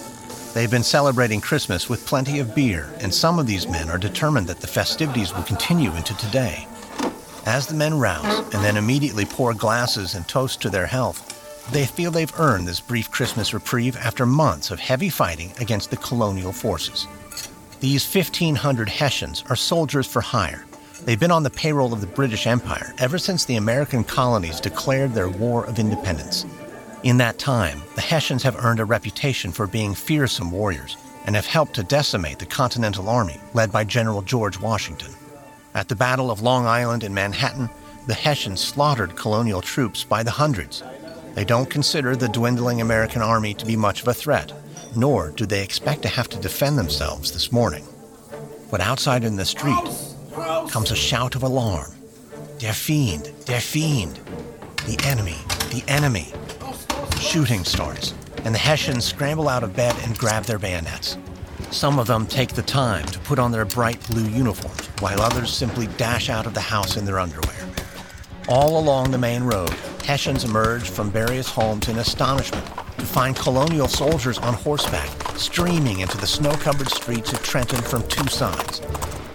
They've 0.56 0.72
been 0.72 0.82
celebrating 0.82 1.42
Christmas 1.42 1.88
with 1.88 2.08
plenty 2.08 2.40
of 2.40 2.56
beer, 2.56 2.92
and 2.98 3.14
some 3.14 3.38
of 3.38 3.46
these 3.46 3.68
men 3.68 3.88
are 3.92 4.00
determined 4.00 4.48
that 4.48 4.62
the 4.62 4.66
festivities 4.66 5.32
will 5.32 5.44
continue 5.44 5.96
into 5.96 6.18
today. 6.18 6.68
As 7.46 7.68
the 7.68 7.76
men 7.76 8.00
rouse 8.00 8.40
and 8.52 8.64
then 8.64 8.78
immediately 8.78 9.26
pour 9.26 9.54
glasses 9.54 10.16
and 10.16 10.28
toast 10.28 10.60
to 10.64 10.72
their 10.72 10.88
health, 10.88 11.39
they 11.72 11.86
feel 11.86 12.12
they've 12.12 12.40
earned 12.40 12.68
this 12.68 12.80
brief 12.80 13.12
Christmas 13.12 13.54
reprieve 13.54 13.96
after 13.98 14.26
months 14.26 14.72
of 14.72 14.80
heavy 14.80 15.10
fighting 15.10 15.52
against 15.60 15.90
the 15.90 15.98
colonial 15.98 16.52
forces. 16.52 17.08
These 17.80 18.14
1,500 18.14 18.90
Hessians 18.90 19.44
are 19.50 19.56
soldiers 19.56 20.08
for 20.08 20.22
hire. 20.22 20.66
They've 21.06 21.20
been 21.20 21.32
on 21.32 21.44
the 21.44 21.50
payroll 21.50 21.94
of 21.94 22.02
the 22.02 22.08
British 22.08 22.46
Empire 22.46 22.94
ever 22.98 23.18
since 23.18 23.46
the 23.46 23.56
American 23.56 24.04
colonies 24.04 24.60
declared 24.60 25.14
their 25.14 25.30
War 25.30 25.66
of 25.66 25.80
Independence. 25.80 26.46
In 27.04 27.18
that 27.18 27.40
time, 27.40 27.82
the 27.96 28.02
Hessians 28.02 28.44
have 28.44 28.64
earned 28.66 28.82
a 28.82 28.86
reputation 28.86 29.52
for 29.52 29.66
being 29.66 29.94
fearsome 29.94 30.52
warriors 30.52 30.98
and 31.26 31.36
have 31.36 31.46
helped 31.46 31.76
to 31.76 31.84
decimate 31.84 32.40
the 32.40 32.46
Continental 32.46 33.08
Army 33.08 33.40
led 33.54 33.72
by 33.72 33.84
General 33.84 34.22
George 34.22 34.60
Washington. 34.60 35.14
At 35.74 35.88
the 35.88 35.96
Battle 35.96 36.32
of 36.32 36.42
Long 36.42 36.66
Island 36.66 37.04
in 37.04 37.14
Manhattan, 37.14 37.70
the 38.08 38.14
Hessians 38.14 38.60
slaughtered 38.60 39.16
colonial 39.16 39.62
troops 39.62 40.04
by 40.04 40.24
the 40.24 40.32
hundreds 40.32 40.84
they 41.36 41.46
don't 41.46 41.70
consider 41.70 42.16
the 42.16 42.28
dwindling 42.28 42.82
American 42.82 43.22
army 43.22 43.54
to 43.54 43.66
be 43.66 43.76
much 43.76 44.02
of 44.02 44.08
a 44.08 44.14
threat, 44.14 44.52
nor 44.96 45.32
do 45.32 45.46
they 45.46 45.64
expect 45.64 46.02
to 46.04 46.08
have 46.08 46.30
to 46.30 46.40
defend 46.40 46.78
themselves 46.78 47.32
this 47.32 47.52
morning. 47.52 47.86
But 48.72 48.82
outside 48.82 49.24
in 49.24 49.36
the 49.36 49.46
street 49.46 49.84
comes 50.70 50.92
a 50.92 50.96
shout 50.96 51.36
of 51.36 51.44
alarm. 51.44 51.92
Der 52.60 52.74
Feind, 52.74 53.46
der 53.46 53.60
Feind. 53.60 54.18
The 54.86 55.00
enemy, 55.08 55.38
the 55.70 55.84
enemy. 55.88 56.34
Shooting 57.20 57.64
starts, 57.64 58.14
and 58.44 58.56
the 58.56 58.60
Hessians 58.60 59.06
scramble 59.06 59.48
out 59.48 59.64
of 59.64 59.76
bed 59.76 59.96
and 60.04 60.18
grab 60.18 60.44
their 60.44 60.60
bayonets. 60.60 61.18
Some 61.72 62.00
of 62.00 62.08
them 62.08 62.26
take 62.26 62.54
the 62.54 62.64
time 62.64 63.06
to 63.08 63.20
put 63.20 63.38
on 63.38 63.52
their 63.52 63.66
bright 63.66 64.06
blue 64.08 64.28
uniforms, 64.28 64.88
while 65.00 65.22
others 65.22 65.54
simply 65.54 65.88
dash 65.98 66.30
out 66.30 66.48
of 66.48 66.54
the 66.54 66.62
house 66.62 66.98
in 66.98 67.06
their 67.06 67.20
underwear. 67.20 67.69
All 68.50 68.80
along 68.80 69.12
the 69.12 69.18
main 69.20 69.44
road, 69.44 69.70
Hessians 70.04 70.44
emerged 70.44 70.88
from 70.88 71.12
various 71.12 71.48
homes 71.48 71.88
in 71.88 72.00
astonishment 72.00 72.66
to 72.98 73.06
find 73.06 73.36
colonial 73.36 73.88
soldiers 73.88 74.40
on 74.40 74.56
horseback 74.56 75.08
streaming 75.38 76.00
into 76.00 76.18
the 76.18 76.26
snow 76.26 76.54
covered 76.54 76.90
streets 76.90 77.32
of 77.32 77.44
Trenton 77.44 77.80
from 77.84 78.02
two 78.08 78.28
sides. 78.28 78.80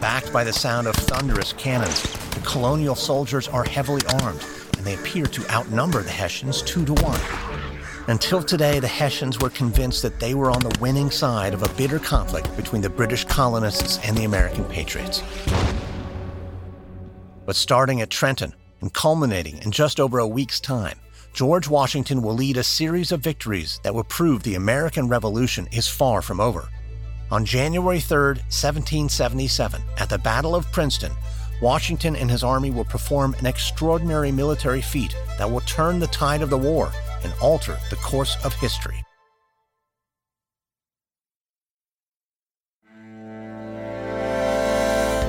Backed 0.01 0.33
by 0.33 0.43
the 0.43 0.53
sound 0.53 0.89
of 0.89 0.97
thunderous 0.97 1.53
cannons, 1.53 2.03
the 2.31 2.41
colonial 2.41 2.97
soldiers 2.97 3.47
are 3.47 3.63
heavily 3.63 4.03
armed 4.21 4.45
and 4.77 4.85
they 4.85 4.95
appear 4.95 5.27
to 5.27 5.49
outnumber 5.49 6.03
the 6.03 6.11
Hessians 6.11 6.61
two 6.63 6.85
to 6.85 6.95
one. 6.95 7.21
Until 8.09 8.43
today, 8.43 8.81
the 8.81 8.89
Hessians 8.89 9.39
were 9.39 9.51
convinced 9.51 10.03
that 10.03 10.19
they 10.19 10.35
were 10.35 10.51
on 10.51 10.59
the 10.59 10.77
winning 10.81 11.13
side 11.13 11.55
of 11.55 11.63
a 11.63 11.73
bitter 11.75 12.01
conflict 12.01 12.55
between 12.57 12.83
the 12.83 12.91
British 12.91 13.25
colonists 13.27 14.01
and 14.03 14.17
the 14.17 14.25
American 14.25 14.65
patriots. 14.65 15.23
But 17.47 17.55
starting 17.55 18.01
at 18.01 18.11
Trenton, 18.11 18.55
and 18.85 18.93
culminating 18.93 19.57
in 19.63 19.71
just 19.71 19.99
over 19.99 20.19
a 20.19 20.29
week's 20.29 20.61
time, 20.61 20.99
George 21.33 21.67
Washington 21.67 22.21
will 22.21 22.35
lead 22.35 22.59
a 22.59 22.63
series 22.63 23.13
of 23.13 23.21
victories 23.21 23.81
that 23.83 23.95
will 23.95 24.05
prove 24.05 24.43
the 24.43 24.57
American 24.57 25.09
Revolution 25.09 25.67
is 25.73 25.89
far 25.89 26.21
from 26.21 26.39
over. 26.39 26.69
On 27.31 27.47
January 27.47 27.99
3, 27.99 28.35
1777, 28.53 29.81
at 29.97 30.11
the 30.11 30.19
Battle 30.19 30.55
of 30.55 30.71
Princeton, 30.71 31.13
Washington 31.63 32.15
and 32.15 32.31
his 32.31 32.45
army 32.45 32.71
will 32.71 32.85
perform 32.85 33.35
an 33.39 33.47
extraordinary 33.47 34.31
military 34.31 34.83
feat 34.83 35.17
that 35.39 35.51
will 35.51 35.63
turn 35.63 35.99
the 35.99 36.07
tide 36.09 36.43
of 36.43 36.51
the 36.51 36.59
war 36.59 36.93
and 37.23 37.33
alter 37.41 37.79
the 37.89 37.97
course 37.97 38.37
of 38.45 38.53
history. 38.53 39.03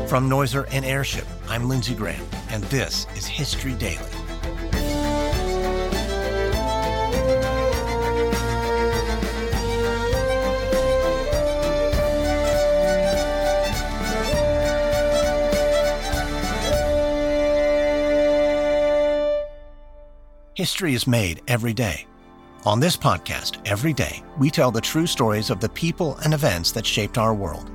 From 0.10 0.30
Noiser 0.30 0.68
and 0.72 0.84
Airship, 0.84 1.26
I'm 1.48 1.70
Lindsay 1.70 1.94
Graham, 1.94 2.26
and 2.50 2.64
this 2.66 3.06
is 3.16 3.28
History 3.28 3.74
Daily. 3.74 4.00
History 20.56 20.94
is 20.96 21.06
made 21.06 21.42
every 21.48 21.74
day. 21.74 22.08
On 22.66 22.80
this 22.80 22.98
podcast, 22.98 23.60
every 23.68 23.94
day, 23.94 24.24
we 24.40 24.50
tell 24.50 24.72
the 24.72 24.82
true 24.82 25.06
stories 25.06 25.52
of 25.52 25.60
the 25.60 25.70
people 25.70 26.18
and 26.24 26.34
events 26.34 26.72
that 26.72 26.86
shaped 26.86 27.20
our 27.20 27.36
world. 27.36 27.70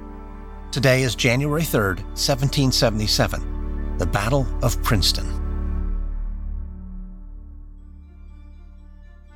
Today 0.73 1.03
is 1.03 1.15
January 1.15 1.63
3rd, 1.63 2.01
1777, 2.15 3.60
the 4.01 4.07
Battle 4.07 4.47
of 4.63 4.83
Princeton. 4.83 5.29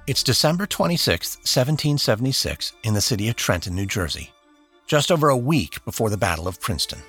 It's 0.06 0.22
December 0.22 0.64
26, 0.64 1.36
1776, 1.36 2.72
in 2.82 2.94
the 2.94 3.02
city 3.02 3.28
of 3.28 3.36
Trenton, 3.36 3.74
New 3.74 3.84
Jersey, 3.84 4.30
just 4.86 5.12
over 5.12 5.28
a 5.28 5.36
week 5.36 5.84
before 5.84 6.08
the 6.08 6.16
Battle 6.16 6.48
of 6.48 6.62
Princeton. 6.62 7.00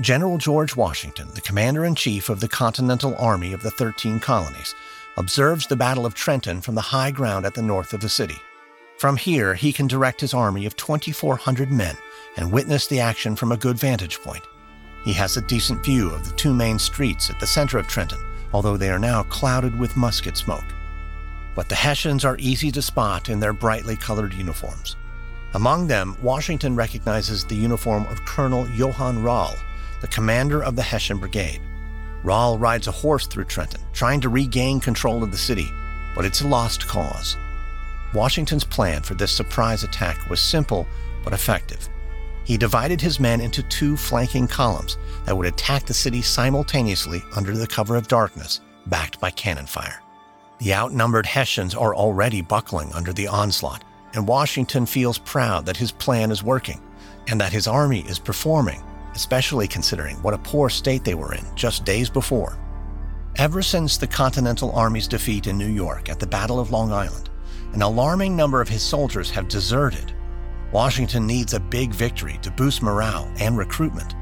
General 0.00 0.36
George 0.36 0.74
Washington, 0.74 1.28
the 1.36 1.40
commander 1.40 1.84
in 1.84 1.94
chief 1.94 2.28
of 2.28 2.40
the 2.40 2.48
Continental 2.48 3.14
Army 3.20 3.52
of 3.52 3.62
the 3.62 3.70
Thirteen 3.70 4.18
Colonies, 4.18 4.74
observes 5.16 5.68
the 5.68 5.76
Battle 5.76 6.04
of 6.04 6.14
Trenton 6.14 6.60
from 6.60 6.74
the 6.74 6.80
high 6.80 7.12
ground 7.12 7.46
at 7.46 7.54
the 7.54 7.62
north 7.62 7.92
of 7.92 8.00
the 8.00 8.08
city. 8.08 8.40
From 8.98 9.16
here, 9.16 9.54
he 9.54 9.72
can 9.72 9.86
direct 9.86 10.20
his 10.20 10.34
army 10.34 10.66
of 10.66 10.74
2,400 10.74 11.70
men 11.70 11.96
and 12.36 12.50
witness 12.50 12.88
the 12.88 12.98
action 12.98 13.36
from 13.36 13.52
a 13.52 13.56
good 13.56 13.78
vantage 13.78 14.18
point. 14.22 14.42
He 15.04 15.12
has 15.12 15.36
a 15.36 15.42
decent 15.42 15.84
view 15.84 16.10
of 16.10 16.24
the 16.24 16.34
two 16.36 16.54
main 16.54 16.78
streets 16.78 17.28
at 17.28 17.38
the 17.38 17.46
center 17.46 17.78
of 17.78 17.86
Trenton, 17.86 18.24
although 18.52 18.76
they 18.76 18.90
are 18.90 18.98
now 18.98 19.22
clouded 19.24 19.78
with 19.78 19.96
musket 19.96 20.36
smoke. 20.36 20.64
But 21.54 21.68
the 21.68 21.74
Hessians 21.74 22.24
are 22.24 22.38
easy 22.38 22.72
to 22.72 22.82
spot 22.82 23.28
in 23.28 23.38
their 23.38 23.52
brightly 23.52 23.96
colored 23.96 24.32
uniforms. 24.32 24.96
Among 25.52 25.86
them, 25.86 26.16
Washington 26.22 26.74
recognizes 26.74 27.44
the 27.44 27.54
uniform 27.54 28.06
of 28.06 28.24
Colonel 28.24 28.68
Johann 28.70 29.22
Rall, 29.22 29.54
the 30.00 30.08
commander 30.08 30.64
of 30.64 30.74
the 30.74 30.82
Hessian 30.82 31.18
Brigade. 31.18 31.60
Rall 32.24 32.58
rides 32.58 32.88
a 32.88 32.92
horse 32.92 33.26
through 33.26 33.44
Trenton, 33.44 33.82
trying 33.92 34.20
to 34.22 34.30
regain 34.30 34.80
control 34.80 35.22
of 35.22 35.30
the 35.30 35.36
city, 35.36 35.70
but 36.16 36.24
it's 36.24 36.40
a 36.40 36.48
lost 36.48 36.88
cause. 36.88 37.36
Washington's 38.14 38.64
plan 38.64 39.02
for 39.02 39.14
this 39.14 39.32
surprise 39.32 39.84
attack 39.84 40.30
was 40.30 40.40
simple 40.40 40.88
but 41.22 41.32
effective. 41.32 41.88
He 42.44 42.58
divided 42.58 43.00
his 43.00 43.18
men 43.18 43.40
into 43.40 43.62
two 43.64 43.96
flanking 43.96 44.46
columns 44.46 44.98
that 45.24 45.36
would 45.36 45.46
attack 45.46 45.86
the 45.86 45.94
city 45.94 46.20
simultaneously 46.20 47.22
under 47.36 47.56
the 47.56 47.66
cover 47.66 47.96
of 47.96 48.08
darkness, 48.08 48.60
backed 48.86 49.18
by 49.18 49.30
cannon 49.30 49.66
fire. 49.66 50.02
The 50.58 50.74
outnumbered 50.74 51.26
Hessians 51.26 51.74
are 51.74 51.94
already 51.94 52.42
buckling 52.42 52.92
under 52.92 53.12
the 53.12 53.28
onslaught, 53.28 53.82
and 54.12 54.28
Washington 54.28 54.86
feels 54.86 55.18
proud 55.18 55.66
that 55.66 55.76
his 55.76 55.90
plan 55.90 56.30
is 56.30 56.42
working 56.42 56.80
and 57.28 57.40
that 57.40 57.52
his 57.52 57.66
army 57.66 58.04
is 58.06 58.18
performing, 58.18 58.82
especially 59.14 59.66
considering 59.66 60.16
what 60.16 60.34
a 60.34 60.38
poor 60.38 60.68
state 60.68 61.02
they 61.02 61.14
were 61.14 61.34
in 61.34 61.44
just 61.54 61.84
days 61.84 62.10
before. 62.10 62.58
Ever 63.36 63.62
since 63.62 63.96
the 63.96 64.06
Continental 64.06 64.70
Army's 64.72 65.08
defeat 65.08 65.46
in 65.46 65.58
New 65.58 65.68
York 65.68 66.08
at 66.08 66.20
the 66.20 66.26
Battle 66.26 66.60
of 66.60 66.70
Long 66.70 66.92
Island, 66.92 67.30
an 67.72 67.82
alarming 67.82 68.36
number 68.36 68.60
of 68.60 68.68
his 68.68 68.82
soldiers 68.82 69.30
have 69.30 69.48
deserted 69.48 70.12
Washington 70.74 71.24
needs 71.24 71.54
a 71.54 71.60
big 71.60 71.92
victory 71.94 72.36
to 72.42 72.50
boost 72.50 72.82
morale 72.82 73.30
and 73.38 73.56
recruitment. 73.56 74.16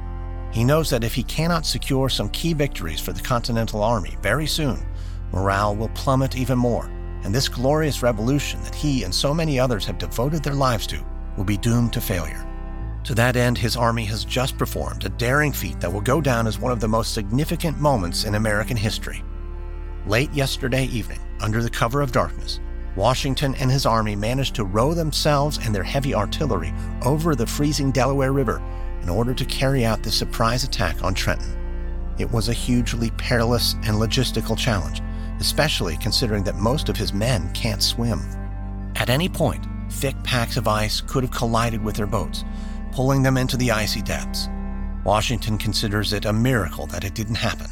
He 0.51 0.63
knows 0.63 0.87
that 0.91 1.03
if 1.03 1.11
he 1.11 1.23
cannot 1.23 1.65
secure 1.65 2.09
some 2.09 2.29
key 2.29 2.53
victories 2.53 2.99
for 2.99 3.11
the 3.11 3.23
Continental 3.23 3.81
Army 3.81 4.15
very 4.21 4.45
soon, 4.45 4.85
morale 5.31 5.75
will 5.75 5.89
plummet 5.95 6.37
even 6.37 6.59
more, 6.59 6.91
and 7.23 7.33
this 7.33 7.49
glorious 7.49 8.03
revolution 8.03 8.61
that 8.61 8.75
he 8.75 9.01
and 9.01 9.15
so 9.15 9.33
many 9.33 9.59
others 9.59 9.83
have 9.85 9.97
devoted 9.97 10.43
their 10.43 10.53
lives 10.53 10.85
to 10.85 11.03
will 11.37 11.43
be 11.43 11.57
doomed 11.57 11.91
to 11.93 11.99
failure. 11.99 12.47
To 13.05 13.15
that 13.15 13.35
end, 13.35 13.57
his 13.57 13.75
army 13.75 14.05
has 14.05 14.23
just 14.23 14.55
performed 14.55 15.05
a 15.05 15.09
daring 15.09 15.53
feat 15.53 15.79
that 15.79 15.91
will 15.91 16.01
go 16.01 16.21
down 16.21 16.45
as 16.45 16.59
one 16.59 16.71
of 16.71 16.79
the 16.79 16.87
most 16.87 17.15
significant 17.15 17.79
moments 17.79 18.25
in 18.25 18.35
American 18.35 18.77
history. 18.77 19.23
Late 20.05 20.31
yesterday 20.33 20.85
evening, 20.85 21.19
under 21.41 21.63
the 21.63 21.69
cover 21.71 22.01
of 22.01 22.11
darkness, 22.11 22.59
Washington 22.95 23.55
and 23.55 23.71
his 23.71 23.85
army 23.85 24.15
managed 24.15 24.55
to 24.55 24.65
row 24.65 24.93
themselves 24.93 25.59
and 25.63 25.73
their 25.73 25.83
heavy 25.83 26.13
artillery 26.13 26.73
over 27.03 27.35
the 27.35 27.47
freezing 27.47 27.91
Delaware 27.91 28.31
River 28.31 28.61
in 29.01 29.09
order 29.09 29.33
to 29.33 29.45
carry 29.45 29.83
out 29.83 30.03
the 30.03 30.11
surprise 30.11 30.63
attack 30.63 31.03
on 31.03 31.13
Trenton. 31.13 31.57
It 32.19 32.31
was 32.31 32.49
a 32.49 32.53
hugely 32.53 33.09
perilous 33.11 33.73
and 33.83 33.97
logistical 33.97 34.57
challenge, 34.57 35.01
especially 35.39 35.97
considering 35.97 36.43
that 36.43 36.55
most 36.55 36.87
of 36.87 36.95
his 36.95 37.13
men 37.13 37.51
can't 37.53 37.81
swim. 37.81 38.21
At 38.95 39.09
any 39.09 39.27
point, 39.27 39.65
thick 39.89 40.15
packs 40.23 40.57
of 40.57 40.67
ice 40.67 41.01
could 41.01 41.23
have 41.23 41.31
collided 41.31 41.83
with 41.83 41.95
their 41.95 42.05
boats, 42.05 42.43
pulling 42.91 43.23
them 43.23 43.37
into 43.37 43.57
the 43.57 43.71
icy 43.71 44.01
depths. 44.01 44.47
Washington 45.03 45.57
considers 45.57 46.13
it 46.13 46.25
a 46.25 46.31
miracle 46.31 46.85
that 46.87 47.03
it 47.03 47.15
didn't 47.15 47.35
happen. 47.35 47.67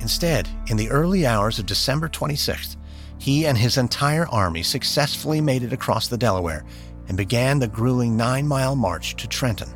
Instead, 0.00 0.48
in 0.68 0.76
the 0.76 0.90
early 0.90 1.26
hours 1.26 1.58
of 1.58 1.66
December 1.66 2.08
26th, 2.08 2.76
he 3.18 3.46
and 3.46 3.56
his 3.56 3.78
entire 3.78 4.26
army 4.28 4.62
successfully 4.62 5.40
made 5.40 5.62
it 5.62 5.72
across 5.72 6.08
the 6.08 6.18
Delaware 6.18 6.64
and 7.08 7.16
began 7.16 7.58
the 7.58 7.68
grueling 7.68 8.16
nine 8.16 8.46
mile 8.46 8.76
march 8.76 9.16
to 9.16 9.28
Trenton. 9.28 9.72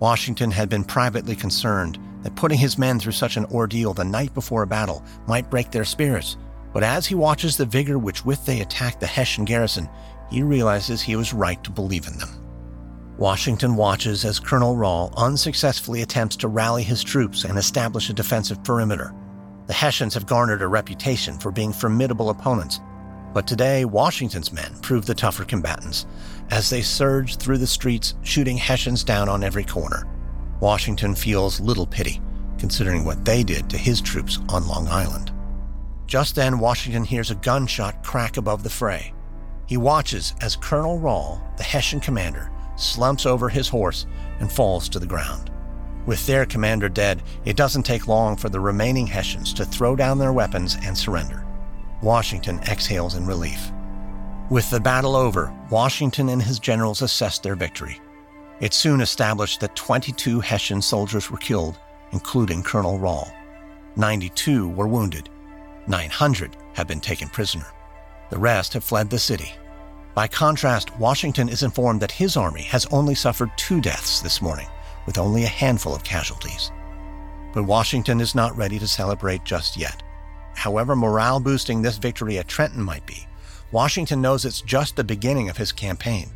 Washington 0.00 0.50
had 0.50 0.68
been 0.68 0.84
privately 0.84 1.36
concerned 1.36 1.98
that 2.22 2.36
putting 2.36 2.58
his 2.58 2.78
men 2.78 2.98
through 2.98 3.12
such 3.12 3.36
an 3.36 3.46
ordeal 3.46 3.94
the 3.94 4.04
night 4.04 4.34
before 4.34 4.62
a 4.62 4.66
battle 4.66 5.04
might 5.26 5.50
break 5.50 5.70
their 5.70 5.84
spirits, 5.84 6.36
but 6.72 6.82
as 6.82 7.06
he 7.06 7.14
watches 7.14 7.56
the 7.56 7.66
vigor 7.66 7.98
with 7.98 8.24
which 8.24 8.40
they 8.42 8.60
attacked 8.60 9.00
the 9.00 9.06
Hessian 9.06 9.44
garrison, 9.44 9.88
he 10.30 10.42
realizes 10.42 11.02
he 11.02 11.16
was 11.16 11.34
right 11.34 11.62
to 11.62 11.70
believe 11.70 12.06
in 12.06 12.18
them. 12.18 12.30
Washington 13.18 13.76
watches 13.76 14.24
as 14.24 14.40
Colonel 14.40 14.76
Rahl 14.76 15.12
unsuccessfully 15.16 16.02
attempts 16.02 16.36
to 16.36 16.48
rally 16.48 16.82
his 16.82 17.04
troops 17.04 17.44
and 17.44 17.58
establish 17.58 18.08
a 18.08 18.14
defensive 18.14 18.64
perimeter. 18.64 19.14
The 19.72 19.78
Hessians 19.78 20.12
have 20.12 20.26
garnered 20.26 20.60
a 20.60 20.68
reputation 20.68 21.38
for 21.38 21.50
being 21.50 21.72
formidable 21.72 22.28
opponents, 22.28 22.82
but 23.32 23.46
today 23.46 23.86
Washington's 23.86 24.52
men 24.52 24.70
proved 24.82 25.06
the 25.06 25.14
tougher 25.14 25.46
combatants 25.46 26.04
as 26.50 26.68
they 26.68 26.82
surged 26.82 27.40
through 27.40 27.56
the 27.56 27.66
streets, 27.66 28.14
shooting 28.22 28.58
Hessians 28.58 29.02
down 29.02 29.30
on 29.30 29.42
every 29.42 29.64
corner. 29.64 30.06
Washington 30.60 31.14
feels 31.14 31.58
little 31.58 31.86
pity, 31.86 32.20
considering 32.58 33.06
what 33.06 33.24
they 33.24 33.42
did 33.42 33.70
to 33.70 33.78
his 33.78 34.02
troops 34.02 34.40
on 34.50 34.68
Long 34.68 34.88
Island. 34.88 35.32
Just 36.06 36.34
then, 36.34 36.58
Washington 36.58 37.04
hears 37.04 37.30
a 37.30 37.36
gunshot 37.36 38.04
crack 38.04 38.36
above 38.36 38.62
the 38.64 38.68
fray. 38.68 39.14
He 39.64 39.78
watches 39.78 40.34
as 40.42 40.54
Colonel 40.54 40.98
Rahl, 40.98 41.42
the 41.56 41.62
Hessian 41.62 42.00
commander, 42.00 42.52
slumps 42.76 43.24
over 43.24 43.48
his 43.48 43.68
horse 43.68 44.04
and 44.38 44.52
falls 44.52 44.90
to 44.90 44.98
the 44.98 45.06
ground. 45.06 45.50
With 46.04 46.26
their 46.26 46.46
commander 46.46 46.88
dead, 46.88 47.22
it 47.44 47.56
doesn't 47.56 47.84
take 47.84 48.08
long 48.08 48.36
for 48.36 48.48
the 48.48 48.60
remaining 48.60 49.06
Hessians 49.06 49.54
to 49.54 49.64
throw 49.64 49.94
down 49.94 50.18
their 50.18 50.32
weapons 50.32 50.76
and 50.82 50.96
surrender. 50.98 51.46
Washington 52.02 52.58
exhales 52.68 53.14
in 53.14 53.24
relief. 53.24 53.70
With 54.50 54.68
the 54.70 54.80
battle 54.80 55.14
over, 55.14 55.54
Washington 55.70 56.28
and 56.28 56.42
his 56.42 56.58
generals 56.58 57.02
assessed 57.02 57.42
their 57.42 57.54
victory. 57.54 58.00
It 58.60 58.74
soon 58.74 59.00
established 59.00 59.60
that 59.60 59.76
22 59.76 60.40
Hessian 60.40 60.82
soldiers 60.82 61.30
were 61.30 61.38
killed, 61.38 61.78
including 62.10 62.62
Colonel 62.62 62.98
Rahl. 62.98 63.32
92 63.96 64.68
were 64.70 64.88
wounded. 64.88 65.28
900 65.86 66.56
have 66.74 66.88
been 66.88 67.00
taken 67.00 67.28
prisoner. 67.28 67.66
The 68.30 68.38
rest 68.38 68.72
have 68.72 68.84
fled 68.84 69.10
the 69.10 69.18
city. 69.18 69.52
By 70.14 70.28
contrast, 70.28 70.96
Washington 70.98 71.48
is 71.48 71.62
informed 71.62 72.00
that 72.00 72.12
his 72.12 72.36
army 72.36 72.62
has 72.62 72.86
only 72.86 73.14
suffered 73.14 73.50
two 73.56 73.80
deaths 73.80 74.20
this 74.20 74.42
morning, 74.42 74.68
with 75.06 75.18
only 75.18 75.44
a 75.44 75.48
handful 75.48 75.94
of 75.94 76.04
casualties. 76.04 76.70
But 77.52 77.64
Washington 77.64 78.20
is 78.20 78.34
not 78.34 78.56
ready 78.56 78.78
to 78.78 78.88
celebrate 78.88 79.44
just 79.44 79.76
yet. 79.76 80.02
However 80.54 80.94
morale 80.94 81.40
boosting 81.40 81.82
this 81.82 81.98
victory 81.98 82.38
at 82.38 82.48
Trenton 82.48 82.82
might 82.82 83.06
be, 83.06 83.26
Washington 83.72 84.20
knows 84.20 84.44
it's 84.44 84.60
just 84.60 84.96
the 84.96 85.04
beginning 85.04 85.48
of 85.48 85.56
his 85.56 85.72
campaign. 85.72 86.28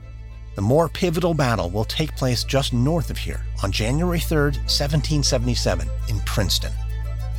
The 0.55 0.63
more 0.63 0.89
pivotal 0.89 1.35
battle 1.35 1.69
will 1.69 1.85
take 1.85 2.17
place 2.17 2.43
just 2.43 2.73
north 2.73 3.11
of 3.11 3.19
here 3.19 3.45
on 3.63 3.71
January 3.71 4.21
3, 4.21 4.37
1777, 4.39 5.89
in 6.09 6.21
Princeton. 6.21 6.73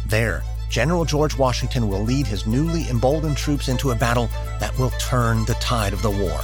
There, 0.05 0.43
General 0.69 1.03
George 1.03 1.35
Washington 1.37 1.87
will 1.87 2.03
lead 2.03 2.27
his 2.27 2.45
newly 2.45 2.87
emboldened 2.89 3.37
troops 3.37 3.69
into 3.69 3.91
a 3.91 3.95
battle 3.95 4.29
that 4.59 4.77
will 4.77 4.91
turn 4.99 5.45
the 5.45 5.55
tide 5.55 5.93
of 5.93 6.01
the 6.01 6.11
war. 6.11 6.39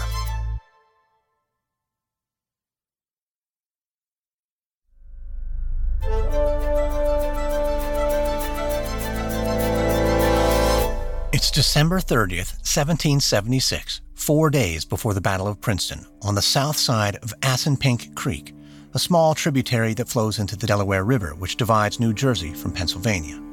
It's 11.44 11.52
December 11.52 12.00
30th, 12.00 12.56
1776, 12.64 14.00
four 14.14 14.50
days 14.50 14.86
before 14.86 15.14
the 15.14 15.20
Battle 15.20 15.50
of 15.50 15.60
Princeton, 15.60 16.06
on 16.22 16.36
the 16.36 16.42
south 16.42 16.78
side 16.78 17.18
of 17.18 17.34
Assunpink 17.42 18.16
Creek, 18.16 18.56
a 18.94 18.98
small 18.98 19.36
tributary 19.36 19.94
that 19.96 20.08
flows 20.08 20.40
into 20.40 20.56
the 20.56 20.66
Delaware 20.66 21.04
River, 21.04 21.36
which 21.36 21.58
divides 21.58 22.00
New 22.00 22.14
Jersey 22.14 22.54
from 22.54 22.72
Pennsylvania. 22.72 23.44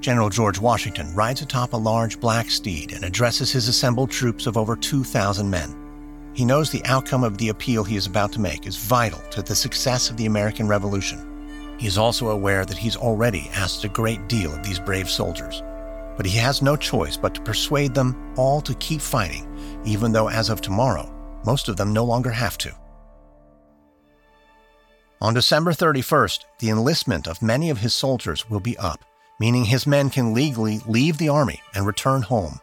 General 0.00 0.28
George 0.28 0.58
Washington 0.58 1.14
rides 1.14 1.40
atop 1.40 1.72
a 1.72 1.76
large 1.76 2.18
black 2.18 2.50
steed 2.50 2.90
and 2.90 3.04
addresses 3.04 3.52
his 3.52 3.68
assembled 3.68 4.10
troops 4.10 4.48
of 4.48 4.56
over 4.56 4.74
2,000 4.74 5.48
men. 5.48 6.32
He 6.34 6.44
knows 6.44 6.72
the 6.72 6.84
outcome 6.84 7.22
of 7.22 7.38
the 7.38 7.50
appeal 7.50 7.84
he 7.84 7.94
is 7.94 8.08
about 8.08 8.32
to 8.32 8.40
make 8.40 8.66
is 8.66 8.76
vital 8.76 9.20
to 9.30 9.42
the 9.42 9.54
success 9.54 10.10
of 10.10 10.16
the 10.16 10.26
American 10.26 10.66
Revolution. 10.66 11.76
He 11.78 11.86
is 11.86 11.96
also 11.96 12.30
aware 12.30 12.64
that 12.64 12.76
he's 12.76 12.96
already 12.96 13.48
asked 13.54 13.84
a 13.84 13.88
great 13.88 14.26
deal 14.26 14.52
of 14.52 14.64
these 14.64 14.80
brave 14.80 15.08
soldiers 15.08 15.62
but 16.20 16.26
he 16.26 16.36
has 16.36 16.60
no 16.60 16.76
choice 16.76 17.16
but 17.16 17.34
to 17.34 17.40
persuade 17.40 17.94
them 17.94 18.34
all 18.36 18.60
to 18.60 18.74
keep 18.74 19.00
fighting, 19.00 19.48
even 19.86 20.12
though 20.12 20.28
as 20.28 20.50
of 20.50 20.60
tomorrow, 20.60 21.10
most 21.46 21.66
of 21.66 21.78
them 21.78 21.94
no 21.94 22.04
longer 22.04 22.28
have 22.28 22.58
to. 22.58 22.70
On 25.22 25.32
December 25.32 25.72
31st, 25.72 26.40
the 26.58 26.68
enlistment 26.68 27.26
of 27.26 27.40
many 27.40 27.70
of 27.70 27.78
his 27.78 27.94
soldiers 27.94 28.50
will 28.50 28.60
be 28.60 28.76
up, 28.76 29.02
meaning 29.38 29.64
his 29.64 29.86
men 29.86 30.10
can 30.10 30.34
legally 30.34 30.80
leave 30.86 31.16
the 31.16 31.30
army 31.30 31.62
and 31.74 31.86
return 31.86 32.20
home. 32.20 32.60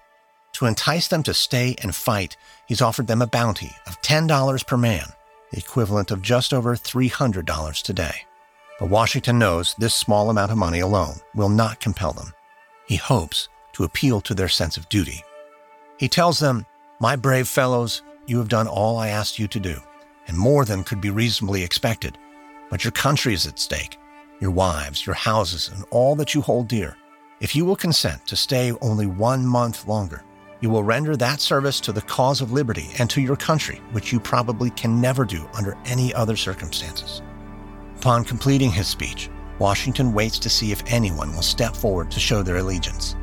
To 0.53 0.67
entice 0.67 1.07
them 1.07 1.23
to 1.23 1.33
stay 1.33 1.75
and 1.81 1.95
fight, 1.95 2.37
he's 2.67 2.83
offered 2.83 3.07
them 3.07 3.23
a 3.23 3.25
bounty 3.25 3.71
of 3.87 3.99
$10 4.03 4.67
per 4.67 4.77
man, 4.77 5.07
the 5.51 5.57
equivalent 5.57 6.11
of 6.11 6.21
just 6.21 6.53
over 6.53 6.75
$300 6.75 7.81
today. 7.81 8.17
But 8.79 8.91
Washington 8.91 9.39
knows 9.39 9.73
this 9.79 9.95
small 9.95 10.29
amount 10.29 10.51
of 10.51 10.59
money 10.59 10.81
alone 10.81 11.15
will 11.33 11.49
not 11.49 11.79
compel 11.79 12.13
them 12.13 12.33
he 12.87 12.95
hopes 12.95 13.49
to 13.73 13.83
appeal 13.83 14.21
to 14.21 14.33
their 14.33 14.47
sense 14.47 14.77
of 14.77 14.89
duty. 14.89 15.23
He 15.97 16.07
tells 16.07 16.39
them, 16.39 16.65
My 16.99 17.15
brave 17.15 17.47
fellows, 17.47 18.01
you 18.25 18.39
have 18.39 18.49
done 18.49 18.67
all 18.67 18.97
I 18.97 19.09
asked 19.09 19.37
you 19.37 19.47
to 19.49 19.59
do, 19.59 19.79
and 20.27 20.37
more 20.37 20.65
than 20.65 20.83
could 20.83 21.01
be 21.01 21.09
reasonably 21.09 21.63
expected. 21.63 22.17
But 22.69 22.83
your 22.83 22.91
country 22.91 23.33
is 23.33 23.45
at 23.45 23.59
stake, 23.59 23.97
your 24.39 24.51
wives, 24.51 25.05
your 25.05 25.15
houses, 25.15 25.69
and 25.69 25.85
all 25.91 26.15
that 26.15 26.33
you 26.33 26.41
hold 26.41 26.67
dear. 26.67 26.97
If 27.39 27.55
you 27.55 27.65
will 27.65 27.75
consent 27.75 28.25
to 28.27 28.35
stay 28.35 28.71
only 28.81 29.05
one 29.05 29.45
month 29.45 29.87
longer, 29.87 30.23
you 30.59 30.69
will 30.69 30.83
render 30.83 31.15
that 31.15 31.39
service 31.39 31.79
to 31.81 31.91
the 31.91 32.01
cause 32.01 32.41
of 32.41 32.51
liberty 32.51 32.89
and 32.97 33.09
to 33.11 33.21
your 33.21 33.35
country, 33.35 33.79
which 33.91 34.11
you 34.11 34.19
probably 34.19 34.71
can 34.71 34.99
never 34.99 35.23
do 35.23 35.47
under 35.53 35.77
any 35.85 36.13
other 36.13 36.35
circumstances. 36.35 37.21
Upon 37.97 38.23
completing 38.23 38.71
his 38.71 38.87
speech, 38.87 39.29
Washington 39.59 40.13
waits 40.13 40.37
to 40.39 40.49
see 40.49 40.71
if 40.71 40.83
anyone 40.87 41.33
will 41.33 41.41
step 41.41 41.75
forward 41.75 42.11
to 42.11 42.19
show 42.19 42.43
their 42.43 42.57
allegiance. 42.57 43.15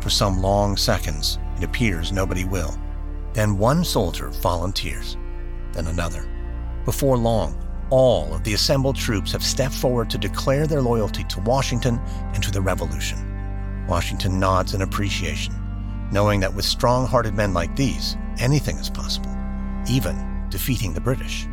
For 0.00 0.10
some 0.10 0.42
long 0.42 0.76
seconds, 0.76 1.38
it 1.56 1.64
appears 1.64 2.12
nobody 2.12 2.44
will. 2.44 2.76
Then 3.32 3.58
one 3.58 3.84
soldier 3.84 4.28
volunteers, 4.28 5.16
then 5.72 5.86
another. 5.86 6.28
Before 6.84 7.16
long, 7.16 7.56
all 7.90 8.34
of 8.34 8.42
the 8.42 8.54
assembled 8.54 8.96
troops 8.96 9.32
have 9.32 9.44
stepped 9.44 9.74
forward 9.74 10.10
to 10.10 10.18
declare 10.18 10.66
their 10.66 10.82
loyalty 10.82 11.24
to 11.24 11.40
Washington 11.40 12.00
and 12.34 12.42
to 12.42 12.50
the 12.50 12.60
Revolution. 12.60 13.18
Washington 13.86 14.40
nods 14.40 14.74
in 14.74 14.82
appreciation, 14.82 15.54
knowing 16.10 16.40
that 16.40 16.54
with 16.54 16.64
strong 16.64 17.06
hearted 17.06 17.34
men 17.34 17.54
like 17.54 17.76
these, 17.76 18.16
anything 18.38 18.76
is 18.78 18.90
possible, 18.90 19.34
even 19.88 20.46
defeating 20.50 20.92
the 20.92 21.00
British. 21.00 21.46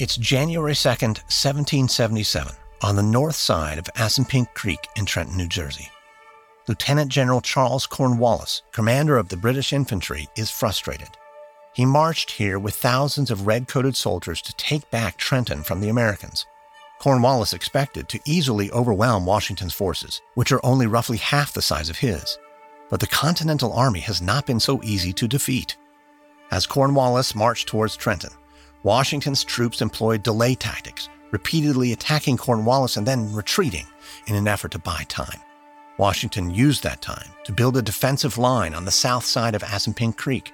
It's 0.00 0.16
January 0.16 0.74
2nd, 0.74 1.18
1777, 1.26 2.52
on 2.82 2.94
the 2.94 3.02
north 3.02 3.34
side 3.34 3.78
of 3.78 3.92
Assunpink 3.96 4.54
Creek 4.54 4.86
in 4.94 5.04
Trenton, 5.04 5.36
New 5.36 5.48
Jersey. 5.48 5.90
Lieutenant 6.68 7.10
General 7.10 7.40
Charles 7.40 7.84
Cornwallis, 7.84 8.62
commander 8.70 9.16
of 9.18 9.28
the 9.28 9.36
British 9.36 9.72
infantry, 9.72 10.28
is 10.36 10.52
frustrated. 10.52 11.08
He 11.74 11.84
marched 11.84 12.30
here 12.30 12.60
with 12.60 12.76
thousands 12.76 13.32
of 13.32 13.48
red 13.48 13.66
coated 13.66 13.96
soldiers 13.96 14.40
to 14.42 14.54
take 14.54 14.88
back 14.92 15.16
Trenton 15.16 15.64
from 15.64 15.80
the 15.80 15.88
Americans. 15.88 16.46
Cornwallis 17.00 17.52
expected 17.52 18.08
to 18.08 18.20
easily 18.24 18.70
overwhelm 18.70 19.26
Washington's 19.26 19.74
forces, 19.74 20.22
which 20.34 20.52
are 20.52 20.64
only 20.64 20.86
roughly 20.86 21.16
half 21.16 21.52
the 21.52 21.60
size 21.60 21.90
of 21.90 21.98
his. 21.98 22.38
But 22.88 23.00
the 23.00 23.08
Continental 23.08 23.72
Army 23.72 24.00
has 24.00 24.22
not 24.22 24.46
been 24.46 24.60
so 24.60 24.80
easy 24.84 25.12
to 25.14 25.26
defeat. 25.26 25.76
As 26.52 26.66
Cornwallis 26.66 27.34
marched 27.34 27.66
towards 27.66 27.96
Trenton, 27.96 28.30
Washington's 28.82 29.44
troops 29.44 29.82
employed 29.82 30.22
delay 30.22 30.54
tactics, 30.54 31.08
repeatedly 31.30 31.92
attacking 31.92 32.36
Cornwallis 32.36 32.96
and 32.96 33.06
then 33.06 33.32
retreating 33.32 33.86
in 34.26 34.36
an 34.36 34.48
effort 34.48 34.72
to 34.72 34.78
buy 34.78 35.04
time. 35.08 35.40
Washington 35.98 36.50
used 36.50 36.84
that 36.84 37.02
time 37.02 37.28
to 37.44 37.52
build 37.52 37.76
a 37.76 37.82
defensive 37.82 38.38
line 38.38 38.74
on 38.74 38.84
the 38.84 38.90
south 38.90 39.24
side 39.24 39.54
of 39.56 39.62
Assunpink 39.62 40.16
Creek. 40.16 40.52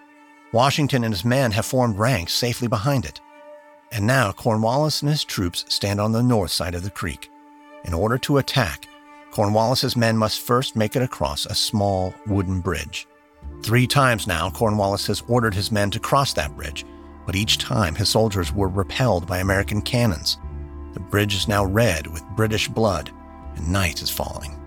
Washington 0.53 1.05
and 1.05 1.13
his 1.13 1.25
men 1.25 1.51
have 1.53 1.67
formed 1.67 1.99
ranks 1.99 2.33
safely 2.33 2.67
behind 2.67 3.05
it. 3.05 3.21
And 3.93 4.07
now 4.07 4.33
Cornwallis 4.33 5.03
and 5.03 5.11
his 5.11 5.23
troops 5.23 5.67
stand 5.69 6.01
on 6.01 6.13
the 6.13 6.23
north 6.23 6.51
side 6.51 6.75
of 6.75 6.83
the 6.83 6.91
creek. 6.91 7.31
In 7.85 7.93
order 7.93 8.17
to 8.19 8.39
attack, 8.39 8.89
Cornwallis's 9.31 9.97
men 9.97 10.17
must 10.17 10.41
first 10.41 10.77
make 10.77 10.97
it 10.97 11.03
across 11.03 11.45
a 11.45 11.55
small 11.55 12.15
wooden 12.27 12.61
bridge. 12.61 13.07
Three 13.63 13.87
times 13.87 14.27
now, 14.27 14.49
Cornwallis 14.51 15.07
has 15.09 15.23
ordered 15.29 15.55
his 15.55 15.71
men 15.71 15.91
to 15.91 16.01
cross 16.01 16.33
that 16.33 16.57
bridge, 16.57 16.87
but 17.27 17.37
each 17.37 17.59
time 17.59 17.95
his 17.95 18.09
soldiers 18.09 18.53
were 18.53 18.69
repelled 18.69 19.27
by 19.27 19.39
American 19.39 19.81
cannons. 19.81 20.39
The 20.93 21.01
bridge 21.01 21.35
is 21.35 21.49
now 21.49 21.65
red 21.65 22.07
with 22.07 22.23
British 22.37 22.69
blood, 22.69 23.11
and 23.57 23.69
night 23.69 24.03
is 24.03 24.11
falling. 24.11 24.61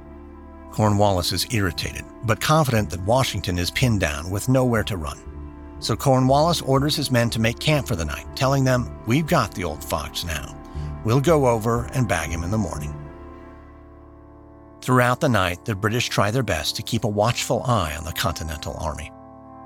Cornwallis 0.71 1.31
is 1.31 1.47
irritated, 1.51 2.05
but 2.23 2.39
confident 2.39 2.89
that 2.89 3.01
Washington 3.01 3.57
is 3.57 3.71
pinned 3.71 3.99
down 3.99 4.29
with 4.29 4.49
nowhere 4.49 4.83
to 4.83 4.97
run. 4.97 5.17
So 5.79 5.95
Cornwallis 5.95 6.61
orders 6.61 6.95
his 6.95 7.11
men 7.11 7.29
to 7.31 7.41
make 7.41 7.59
camp 7.59 7.87
for 7.87 7.95
the 7.95 8.05
night, 8.05 8.25
telling 8.35 8.63
them, 8.63 8.95
We've 9.05 9.27
got 9.27 9.53
the 9.53 9.63
old 9.63 9.83
fox 9.83 10.23
now. 10.23 10.55
We'll 11.03 11.21
go 11.21 11.47
over 11.47 11.85
and 11.93 12.07
bag 12.07 12.29
him 12.29 12.43
in 12.43 12.51
the 12.51 12.57
morning. 12.57 12.93
Throughout 14.81 15.19
the 15.19 15.29
night, 15.29 15.65
the 15.65 15.75
British 15.75 16.09
try 16.09 16.31
their 16.31 16.43
best 16.43 16.75
to 16.75 16.83
keep 16.83 17.03
a 17.03 17.09
watchful 17.09 17.63
eye 17.63 17.95
on 17.95 18.05
the 18.05 18.13
Continental 18.13 18.75
Army. 18.77 19.11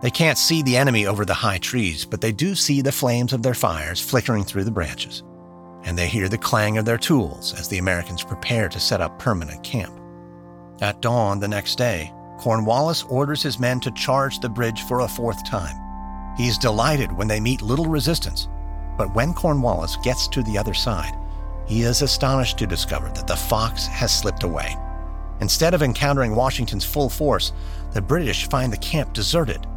They 0.01 0.09
can't 0.09 0.37
see 0.37 0.63
the 0.63 0.77
enemy 0.77 1.05
over 1.05 1.25
the 1.25 1.33
high 1.33 1.59
trees, 1.59 2.05
but 2.05 2.21
they 2.21 2.31
do 2.31 2.55
see 2.55 2.81
the 2.81 2.91
flames 2.91 3.33
of 3.33 3.43
their 3.43 3.53
fires 3.53 4.01
flickering 4.01 4.43
through 4.43 4.63
the 4.63 4.71
branches. 4.71 5.23
And 5.83 5.97
they 5.97 6.07
hear 6.07 6.27
the 6.27 6.37
clang 6.37 6.77
of 6.77 6.85
their 6.85 6.97
tools 6.97 7.53
as 7.59 7.67
the 7.67 7.77
Americans 7.77 8.23
prepare 8.23 8.67
to 8.69 8.79
set 8.79 9.01
up 9.01 9.19
permanent 9.19 9.63
camp. 9.63 9.93
At 10.81 11.01
dawn 11.01 11.39
the 11.39 11.47
next 11.47 11.77
day, 11.77 12.11
Cornwallis 12.39 13.03
orders 13.03 13.43
his 13.43 13.59
men 13.59 13.79
to 13.81 13.91
charge 13.91 14.39
the 14.39 14.49
bridge 14.49 14.81
for 14.83 15.01
a 15.01 15.07
fourth 15.07 15.47
time. 15.47 15.75
He 16.35 16.47
is 16.47 16.57
delighted 16.57 17.11
when 17.11 17.27
they 17.27 17.39
meet 17.39 17.61
little 17.61 17.85
resistance, 17.85 18.47
but 18.97 19.13
when 19.13 19.33
Cornwallis 19.35 19.97
gets 19.97 20.27
to 20.29 20.41
the 20.41 20.57
other 20.57 20.73
side, 20.73 21.13
he 21.67 21.81
is 21.81 22.01
astonished 22.01 22.57
to 22.57 22.65
discover 22.65 23.09
that 23.09 23.27
the 23.27 23.35
fox 23.35 23.85
has 23.85 24.17
slipped 24.17 24.43
away. 24.43 24.75
Instead 25.41 25.75
of 25.75 25.83
encountering 25.83 26.35
Washington's 26.35 26.85
full 26.85 27.09
force, 27.09 27.53
the 27.93 28.01
British 28.01 28.49
find 28.49 28.73
the 28.73 28.77
camp 28.77 29.13
deserted. 29.13 29.67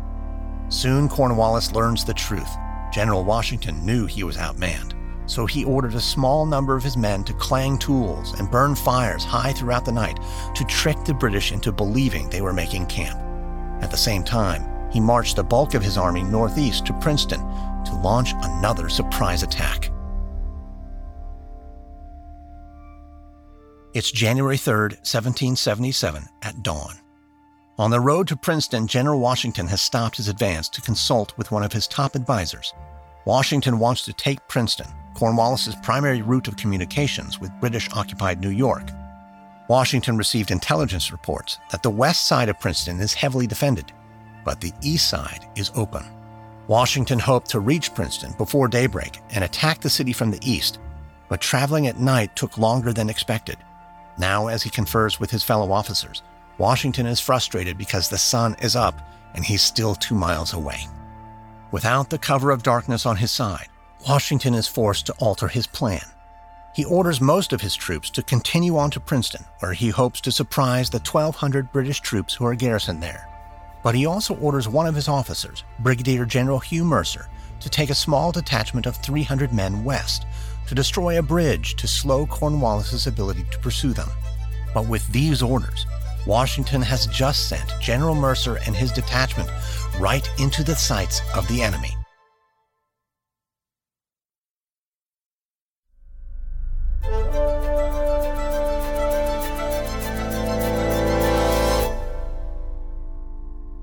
Soon 0.69 1.09
Cornwallis 1.09 1.73
learns 1.73 2.05
the 2.05 2.15
truth. 2.15 2.49
General 2.93 3.25
Washington 3.25 3.85
knew 3.85 4.07
he 4.07 4.25
was 4.25 4.37
outmanned, 4.37 4.95
so 5.29 5.47
he 5.47 5.65
ordered 5.65 5.95
a 5.95 6.01
small 6.01 6.47
number 6.47 6.77
of 6.77 6.83
his 6.83 6.97
men 6.97 7.25
to 7.25 7.35
clang 7.35 7.79
tools 7.79 8.39
and 8.39 8.51
burn 8.51 8.75
fires 8.75 9.25
high 9.25 9.53
throughout 9.53 9.85
the 9.85 9.93
night 9.93 10.19
to 10.55 10.65
trick 10.65 11.03
the 11.05 11.15
British 11.15 11.53
into 11.53 11.73
believing 11.73 12.29
they 12.29 12.41
were 12.41 12.53
making 12.53 12.87
camp. 12.87 13.19
At 13.83 13.91
the 13.91 13.97
same 13.97 14.23
time, 14.23 14.91
he 14.91 15.01
marched 15.01 15.37
the 15.37 15.43
bulk 15.43 15.75
of 15.75 15.83
his 15.83 15.99
army 15.99 16.23
northeast 16.23 16.87
to 16.87 16.93
Princeton 17.01 17.41
to 17.41 18.01
launch 18.03 18.33
another 18.43 18.89
surprise 18.89 19.43
attack. 19.43 19.91
It's 23.93 24.11
January 24.11 24.57
3, 24.57 24.73
1777, 24.73 26.25
at 26.43 26.63
dawn. 26.63 27.04
On 27.79 27.91
the 27.91 28.01
road 28.01 28.29
to 28.29 28.37
Princeton, 28.37 28.87
General 28.87 29.19
Washington 29.19 29.67
has 29.67 29.81
stopped 29.81 30.17
his 30.17 30.29
advance 30.29 30.69
to 30.71 30.81
consult 30.81 31.37
with 31.37 31.51
one 31.51 31.63
of 31.63 31.73
his 31.73 31.87
top 31.87 32.15
advisors. 32.15 32.73
Washington 33.25 33.79
wants 33.79 34.05
to 34.05 34.13
take 34.13 34.47
Princeton, 34.49 34.87
Cornwallis's 35.15 35.75
primary 35.77 36.23
route 36.23 36.49
of 36.49 36.57
communications 36.57 37.41
with 37.41 37.59
British 37.61 37.89
occupied 37.93 38.41
New 38.41 38.51
York. 38.51 38.91
Washington 39.69 40.17
received 40.17 40.51
intelligence 40.51 41.11
reports 41.11 41.59
that 41.71 41.83
the 41.83 41.91
west 41.91 42.27
side 42.27 42.49
of 42.49 42.61
Princeton 42.61 43.01
is 43.01 43.15
heavily 43.15 43.47
defended 43.47 43.93
but 44.45 44.61
the 44.61 44.73
east 44.83 45.09
side 45.09 45.47
is 45.57 45.73
open. 45.75 46.05
Washington 46.69 47.19
hoped 47.19 47.51
to 47.51 47.61
reach 47.61 47.95
Princeton 47.95 48.33
before 48.39 48.69
daybreak 48.69 49.19
and 49.31 49.43
attack 49.43 49.81
the 49.81 49.91
city 49.91 50.13
from 50.13 50.31
the 50.31 50.51
east, 50.51 50.79
but 51.29 51.41
traveling 51.41 51.87
at 51.87 51.99
night 51.99 52.37
took 52.37 52.59
longer 52.59 52.93
than 52.93 53.11
expected. 53.11 53.57
Now, 54.19 54.47
as 54.47 54.63
he 54.63 54.71
confers 54.71 55.19
with 55.19 55.31
his 55.31 55.43
fellow 55.43 55.73
officers, 55.73 56.23
Washington 56.59 57.07
is 57.07 57.21
frustrated 57.21 57.77
because 57.77 58.09
the 58.09 58.19
sun 58.19 58.57
is 58.61 58.77
up 58.77 59.01
and 59.35 59.45
he's 59.45 59.63
still 59.63 59.95
two 59.95 60.15
miles 60.15 60.53
away. 60.53 60.87
Without 61.71 62.11
the 62.11 62.19
cover 62.19 62.51
of 62.51 62.63
darkness 62.63 63.07
on 63.07 63.17
his 63.17 63.31
side, 63.31 63.69
Washington 64.09 64.55
is 64.55 64.69
forced 64.69 65.07
to 65.07 65.15
alter 65.15 65.49
his 65.49 65.67
plan. 65.67 66.05
He 66.75 66.85
orders 66.85 67.21
most 67.21 67.53
of 67.53 67.61
his 67.61 67.75
troops 67.75 68.11
to 68.11 68.23
continue 68.23 68.77
on 68.77 68.91
to 68.91 69.01
Princeton, 69.01 69.45
where 69.61 69.73
he 69.73 69.91
hopes 69.91 70.21
to 70.23 70.33
surprise 70.33 70.91
the 70.91 70.99
1,200 70.99 71.73
British 71.73 72.01
troops 72.01 72.35
who 72.35 72.45
are 72.45 72.55
garrisoned 72.55 73.03
there 73.03 73.29
but 73.85 73.95
he 73.95 74.07
also 74.07 74.35
orders 74.37 74.67
one 74.67 74.87
of 74.87 74.95
his 74.95 75.09
officers, 75.09 75.63
Brigadier 75.81 76.25
General 76.25 76.59
Hugh 76.59 76.85
Mercer, 76.85 77.29
to 77.61 77.69
take 77.69 77.91
a 77.91 77.95
small 77.95 78.33
detachment 78.33 78.87
of 78.87 78.97
300 78.97 79.53
men 79.53 79.85
west 79.85 80.27
to 80.67 80.75
destroy 80.75 81.19
a 81.19 81.23
bridge 81.23 81.77
to 81.77 81.87
slow 81.87 82.27
Cornwallis's 82.27 83.07
ability 83.07 83.45
to 83.51 83.59
pursue 83.59 83.93
them. 83.93 84.09
But 84.73 84.89
with 84.89 85.07
these 85.13 85.43
orders, 85.43 85.87
Washington 86.27 86.81
has 86.83 87.07
just 87.07 87.49
sent 87.49 87.73
General 87.81 88.15
Mercer 88.15 88.57
and 88.67 88.75
his 88.75 88.93
detachment 88.93 89.51
right 89.99 90.29
into 90.39 90.65
the 90.65 90.75
sights 90.75 91.21
of 91.35 91.47
the 91.49 91.63
enemy. 91.63 91.95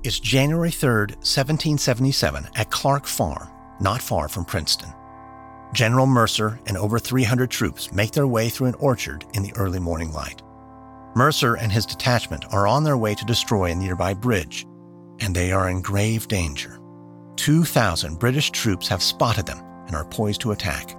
It's 0.04 0.18
January 0.18 0.70
3rd, 0.70 1.10
1777, 1.22 2.48
at 2.56 2.72
Clark 2.72 3.06
Farm, 3.06 3.48
not 3.80 4.02
far 4.02 4.28
from 4.28 4.44
Princeton. 4.44 4.92
General 5.72 6.06
Mercer 6.06 6.58
and 6.66 6.76
over 6.76 6.98
300 6.98 7.50
troops 7.50 7.92
make 7.92 8.10
their 8.10 8.26
way 8.26 8.48
through 8.48 8.66
an 8.66 8.74
orchard 8.74 9.24
in 9.32 9.44
the 9.44 9.54
early 9.54 9.78
morning 9.78 10.12
light. 10.12 10.42
Mercer 11.14 11.54
and 11.54 11.70
his 11.70 11.84
detachment 11.84 12.44
are 12.52 12.66
on 12.66 12.84
their 12.84 12.96
way 12.96 13.14
to 13.14 13.24
destroy 13.24 13.70
a 13.70 13.74
nearby 13.74 14.14
bridge, 14.14 14.66
and 15.20 15.34
they 15.34 15.52
are 15.52 15.68
in 15.68 15.82
grave 15.82 16.26
danger. 16.26 16.80
2,000 17.36 18.18
British 18.18 18.50
troops 18.50 18.88
have 18.88 19.02
spotted 19.02 19.46
them 19.46 19.58
and 19.86 19.94
are 19.94 20.04
poised 20.04 20.40
to 20.40 20.52
attack. 20.52 20.96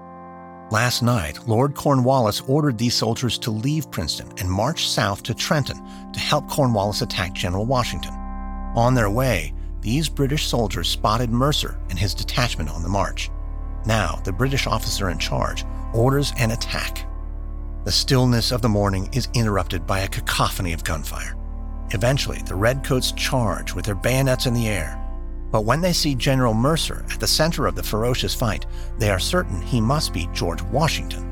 Last 0.71 1.01
night, 1.03 1.47
Lord 1.47 1.75
Cornwallis 1.75 2.41
ordered 2.47 2.77
these 2.77 2.95
soldiers 2.95 3.37
to 3.39 3.51
leave 3.51 3.91
Princeton 3.91 4.31
and 4.37 4.49
march 4.49 4.87
south 4.87 5.23
to 5.23 5.33
Trenton 5.33 5.81
to 6.13 6.19
help 6.19 6.47
Cornwallis 6.47 7.01
attack 7.01 7.33
General 7.33 7.65
Washington. 7.65 8.13
On 8.75 8.93
their 8.93 9.09
way, 9.09 9.53
these 9.81 10.09
British 10.09 10.47
soldiers 10.47 10.87
spotted 10.87 11.29
Mercer 11.29 11.79
and 11.89 11.99
his 11.99 12.13
detachment 12.13 12.69
on 12.69 12.81
the 12.81 12.89
march. 12.89 13.29
Now, 13.85 14.21
the 14.23 14.31
British 14.31 14.65
officer 14.65 15.09
in 15.09 15.17
charge 15.17 15.65
orders 15.93 16.33
an 16.37 16.51
attack. 16.51 17.05
The 17.85 17.91
stillness 17.91 18.53
of 18.53 18.61
the 18.61 18.69
morning 18.69 19.09
is 19.11 19.27
interrupted 19.33 19.85
by 19.85 19.99
a 19.99 20.07
cacophony 20.07 20.71
of 20.71 20.85
gunfire. 20.85 21.35
Eventually, 21.89 22.41
the 22.45 22.55
Redcoats 22.55 23.11
charge 23.11 23.73
with 23.73 23.83
their 23.83 23.93
bayonets 23.93 24.45
in 24.45 24.53
the 24.53 24.69
air. 24.69 24.97
But 25.51 25.65
when 25.65 25.81
they 25.81 25.91
see 25.91 26.15
General 26.15 26.53
Mercer 26.53 27.05
at 27.11 27.19
the 27.19 27.27
center 27.27 27.67
of 27.67 27.75
the 27.75 27.83
ferocious 27.83 28.33
fight, 28.33 28.65
they 28.99 29.09
are 29.09 29.19
certain 29.19 29.61
he 29.61 29.81
must 29.81 30.13
be 30.13 30.29
George 30.31 30.61
Washington. 30.61 31.29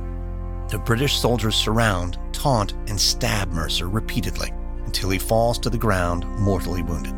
The 0.67 0.77
British 0.77 1.17
soldiers 1.17 1.55
surround, 1.55 2.19
taunt, 2.33 2.73
and 2.87 2.99
stab 2.99 3.49
Mercer 3.51 3.87
repeatedly 3.87 4.51
until 4.85 5.09
he 5.09 5.19
falls 5.19 5.57
to 5.59 5.69
the 5.69 5.77
ground 5.77 6.25
mortally 6.37 6.83
wounded. 6.83 7.15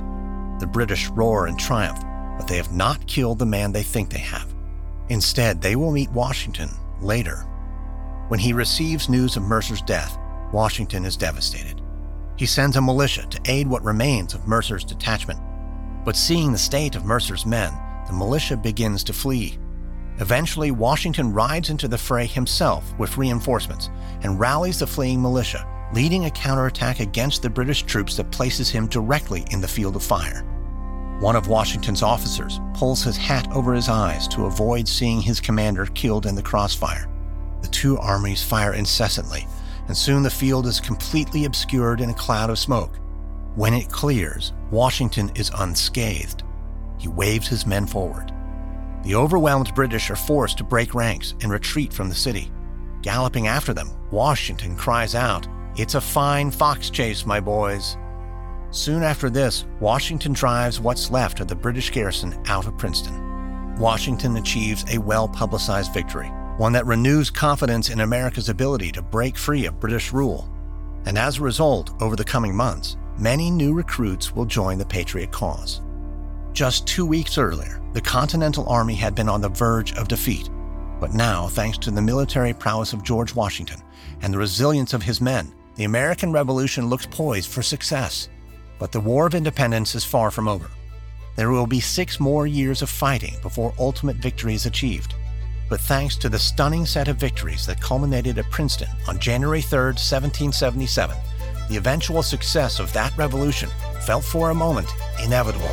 The 0.59 0.67
British 0.67 1.09
roar 1.09 1.47
in 1.47 1.57
triumph, 1.57 1.99
but 2.37 2.47
they 2.47 2.57
have 2.57 2.71
not 2.71 3.07
killed 3.07 3.39
the 3.39 3.47
man 3.47 3.71
they 3.71 3.81
think 3.81 4.11
they 4.11 4.19
have. 4.19 4.53
Instead, 5.09 5.59
they 5.59 5.75
will 5.75 5.91
meet 5.91 6.11
Washington 6.11 6.69
later. 7.01 7.47
When 8.29 8.39
he 8.39 8.53
receives 8.53 9.09
news 9.09 9.35
of 9.35 9.43
Mercer's 9.43 9.81
death, 9.81 10.17
Washington 10.51 11.05
is 11.05 11.17
devastated. 11.17 11.81
He 12.37 12.45
sends 12.45 12.77
a 12.77 12.81
militia 12.81 13.25
to 13.27 13.41
aid 13.45 13.67
what 13.67 13.83
remains 13.83 14.33
of 14.33 14.47
Mercer's 14.47 14.83
detachment. 14.83 15.39
But 16.05 16.15
seeing 16.15 16.51
the 16.51 16.57
state 16.57 16.95
of 16.95 17.05
Mercer's 17.05 17.45
men, 17.45 17.73
the 18.07 18.13
militia 18.13 18.57
begins 18.57 19.03
to 19.05 19.13
flee. 19.13 19.57
Eventually, 20.19 20.71
Washington 20.71 21.33
rides 21.33 21.69
into 21.69 21.87
the 21.87 21.97
fray 21.97 22.25
himself 22.25 22.97
with 22.97 23.17
reinforcements 23.17 23.89
and 24.21 24.39
rallies 24.39 24.79
the 24.79 24.87
fleeing 24.87 25.21
militia 25.21 25.67
leading 25.93 26.25
a 26.25 26.31
counterattack 26.31 26.99
against 26.99 27.41
the 27.41 27.49
British 27.49 27.83
troops 27.83 28.17
that 28.17 28.31
places 28.31 28.69
him 28.69 28.87
directly 28.87 29.45
in 29.51 29.61
the 29.61 29.67
field 29.67 29.95
of 29.95 30.03
fire. 30.03 30.43
One 31.19 31.35
of 31.35 31.47
Washington's 31.47 32.01
officers 32.01 32.59
pulls 32.73 33.03
his 33.03 33.15
hat 33.15 33.47
over 33.53 33.73
his 33.73 33.89
eyes 33.89 34.27
to 34.29 34.45
avoid 34.45 34.87
seeing 34.87 35.21
his 35.21 35.39
commander 35.39 35.85
killed 35.85 36.25
in 36.25 36.35
the 36.35 36.41
crossfire. 36.41 37.07
The 37.63 37.69
two 37.69 37.97
armies 37.97 38.43
fire 38.43 38.73
incessantly, 38.73 39.47
and 39.87 39.97
soon 39.97 40.21
the 40.21 40.29
field 40.29 40.67
is 40.67 40.79
completely 40.79 41.45
obscured 41.45 42.01
in 42.01 42.11
a 42.11 42.13
cloud 42.13 42.51
of 42.51 42.59
smoke. 42.59 42.99
When 43.55 43.73
it 43.73 43.89
clears, 43.89 44.53
Washington 44.69 45.31
is 45.35 45.51
unscathed. 45.57 46.43
He 46.99 47.07
waves 47.07 47.47
his 47.47 47.65
men 47.65 47.87
forward. 47.87 48.31
The 49.03 49.15
overwhelmed 49.15 49.73
British 49.73 50.09
are 50.09 50.15
forced 50.15 50.57
to 50.59 50.63
break 50.63 50.93
ranks 50.93 51.35
and 51.41 51.51
retreat 51.51 51.91
from 51.91 52.09
the 52.09 52.15
city. 52.15 52.51
Galloping 53.01 53.47
after 53.47 53.73
them, 53.73 53.89
Washington 54.11 54.75
cries 54.75 55.15
out, 55.15 55.47
it's 55.75 55.95
a 55.95 56.01
fine 56.01 56.51
fox 56.51 56.89
chase, 56.89 57.25
my 57.25 57.39
boys. 57.39 57.97
Soon 58.71 59.03
after 59.03 59.29
this, 59.29 59.65
Washington 59.79 60.33
drives 60.33 60.79
what's 60.79 61.11
left 61.11 61.39
of 61.39 61.47
the 61.47 61.55
British 61.55 61.91
garrison 61.91 62.39
out 62.47 62.67
of 62.67 62.77
Princeton. 62.77 63.77
Washington 63.77 64.37
achieves 64.37 64.85
a 64.91 64.99
well 64.99 65.27
publicized 65.27 65.93
victory, 65.93 66.31
one 66.57 66.73
that 66.73 66.85
renews 66.85 67.29
confidence 67.29 67.89
in 67.89 68.01
America's 68.01 68.49
ability 68.49 68.91
to 68.91 69.01
break 69.01 69.37
free 69.37 69.65
of 69.65 69.79
British 69.79 70.13
rule. 70.13 70.47
And 71.05 71.17
as 71.17 71.37
a 71.37 71.41
result, 71.41 72.01
over 72.01 72.15
the 72.15 72.23
coming 72.23 72.55
months, 72.55 72.95
many 73.17 73.49
new 73.49 73.73
recruits 73.73 74.35
will 74.35 74.45
join 74.45 74.77
the 74.77 74.85
Patriot 74.85 75.31
cause. 75.31 75.81
Just 76.53 76.85
two 76.85 77.05
weeks 77.05 77.39
earlier, 77.39 77.81
the 77.93 78.01
Continental 78.01 78.69
Army 78.69 78.93
had 78.93 79.15
been 79.15 79.27
on 79.27 79.41
the 79.41 79.49
verge 79.49 79.93
of 79.93 80.07
defeat. 80.07 80.49
But 80.99 81.13
now, 81.13 81.47
thanks 81.47 81.77
to 81.79 81.91
the 81.91 82.01
military 82.01 82.53
prowess 82.53 82.93
of 82.93 83.03
George 83.03 83.33
Washington 83.33 83.81
and 84.21 84.33
the 84.33 84.37
resilience 84.37 84.93
of 84.93 85.01
his 85.01 85.19
men, 85.19 85.51
the 85.75 85.83
American 85.85 86.31
Revolution 86.31 86.87
looks 86.87 87.07
poised 87.07 87.49
for 87.49 87.63
success. 87.63 88.29
But 88.77 88.91
the 88.91 88.99
War 88.99 89.25
of 89.25 89.33
Independence 89.33 89.95
is 89.95 90.05
far 90.05 90.29
from 90.29 90.47
over. 90.47 90.69
There 91.35 91.49
will 91.49 91.65
be 91.65 91.79
six 91.79 92.19
more 92.19 92.45
years 92.45 92.83
of 92.83 92.89
fighting 92.89 93.35
before 93.41 93.73
ultimate 93.79 94.17
victory 94.17 94.53
is 94.53 94.67
achieved. 94.67 95.15
But 95.69 95.79
thanks 95.79 96.15
to 96.17 96.29
the 96.29 96.39
stunning 96.39 96.85
set 96.85 97.07
of 97.07 97.17
victories 97.17 97.65
that 97.65 97.81
culminated 97.81 98.37
at 98.37 98.49
Princeton 98.51 98.89
on 99.07 99.19
January 99.19 99.61
3, 99.61 99.79
1777, 99.79 101.15
the 101.69 101.77
eventual 101.77 102.21
success 102.21 102.79
of 102.79 102.91
that 102.93 103.17
revolution 103.17 103.69
felt 104.01 104.23
for 104.23 104.49
a 104.49 104.53
moment 104.53 104.87
inevitable. 105.23 105.69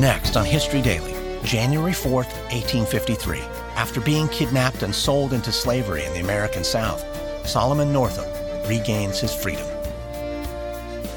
Next 0.00 0.36
on 0.36 0.44
History 0.44 0.82
Daily, 0.82 1.14
January 1.44 1.92
4, 1.92 2.12
1853. 2.12 3.40
After 3.76 4.00
being 4.00 4.28
kidnapped 4.28 4.82
and 4.82 4.94
sold 4.94 5.32
into 5.32 5.52
slavery 5.52 6.04
in 6.04 6.12
the 6.12 6.20
American 6.20 6.64
South, 6.64 7.04
Solomon 7.46 7.92
Northup 7.92 8.26
regains 8.68 9.20
his 9.20 9.34
freedom. 9.34 9.66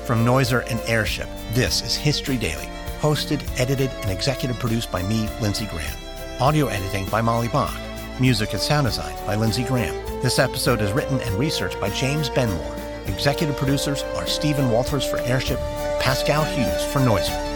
From 0.05 0.25
Noiser 0.25 0.69
and 0.69 0.79
Airship, 0.81 1.27
this 1.53 1.81
is 1.81 1.95
History 1.95 2.37
Daily, 2.37 2.69
hosted, 3.05 3.39
edited, 3.59 3.91
and 4.01 4.09
executive 4.09 4.57
produced 4.57 4.91
by 4.91 5.03
me, 5.03 5.29
Lindsay 5.39 5.67
Graham. 5.67 5.95
Audio 6.39 6.65
editing 6.65 7.05
by 7.09 7.21
Molly 7.21 7.47
Bach. 7.47 7.79
Music 8.19 8.51
and 8.53 8.59
sound 8.59 8.87
design 8.87 9.15
by 9.27 9.35
Lindsay 9.35 9.63
Graham. 9.63 9.93
This 10.23 10.39
episode 10.39 10.81
is 10.81 10.91
written 10.91 11.19
and 11.19 11.35
researched 11.35 11.79
by 11.79 11.91
James 11.91 12.31
Benmore. 12.31 13.07
Executive 13.07 13.55
producers 13.57 14.01
are 14.15 14.25
Stephen 14.25 14.71
Walters 14.71 15.05
for 15.05 15.19
Airship, 15.19 15.59
Pascal 15.99 16.43
Hughes 16.45 16.83
for 16.91 16.99
Noiser. 16.99 17.54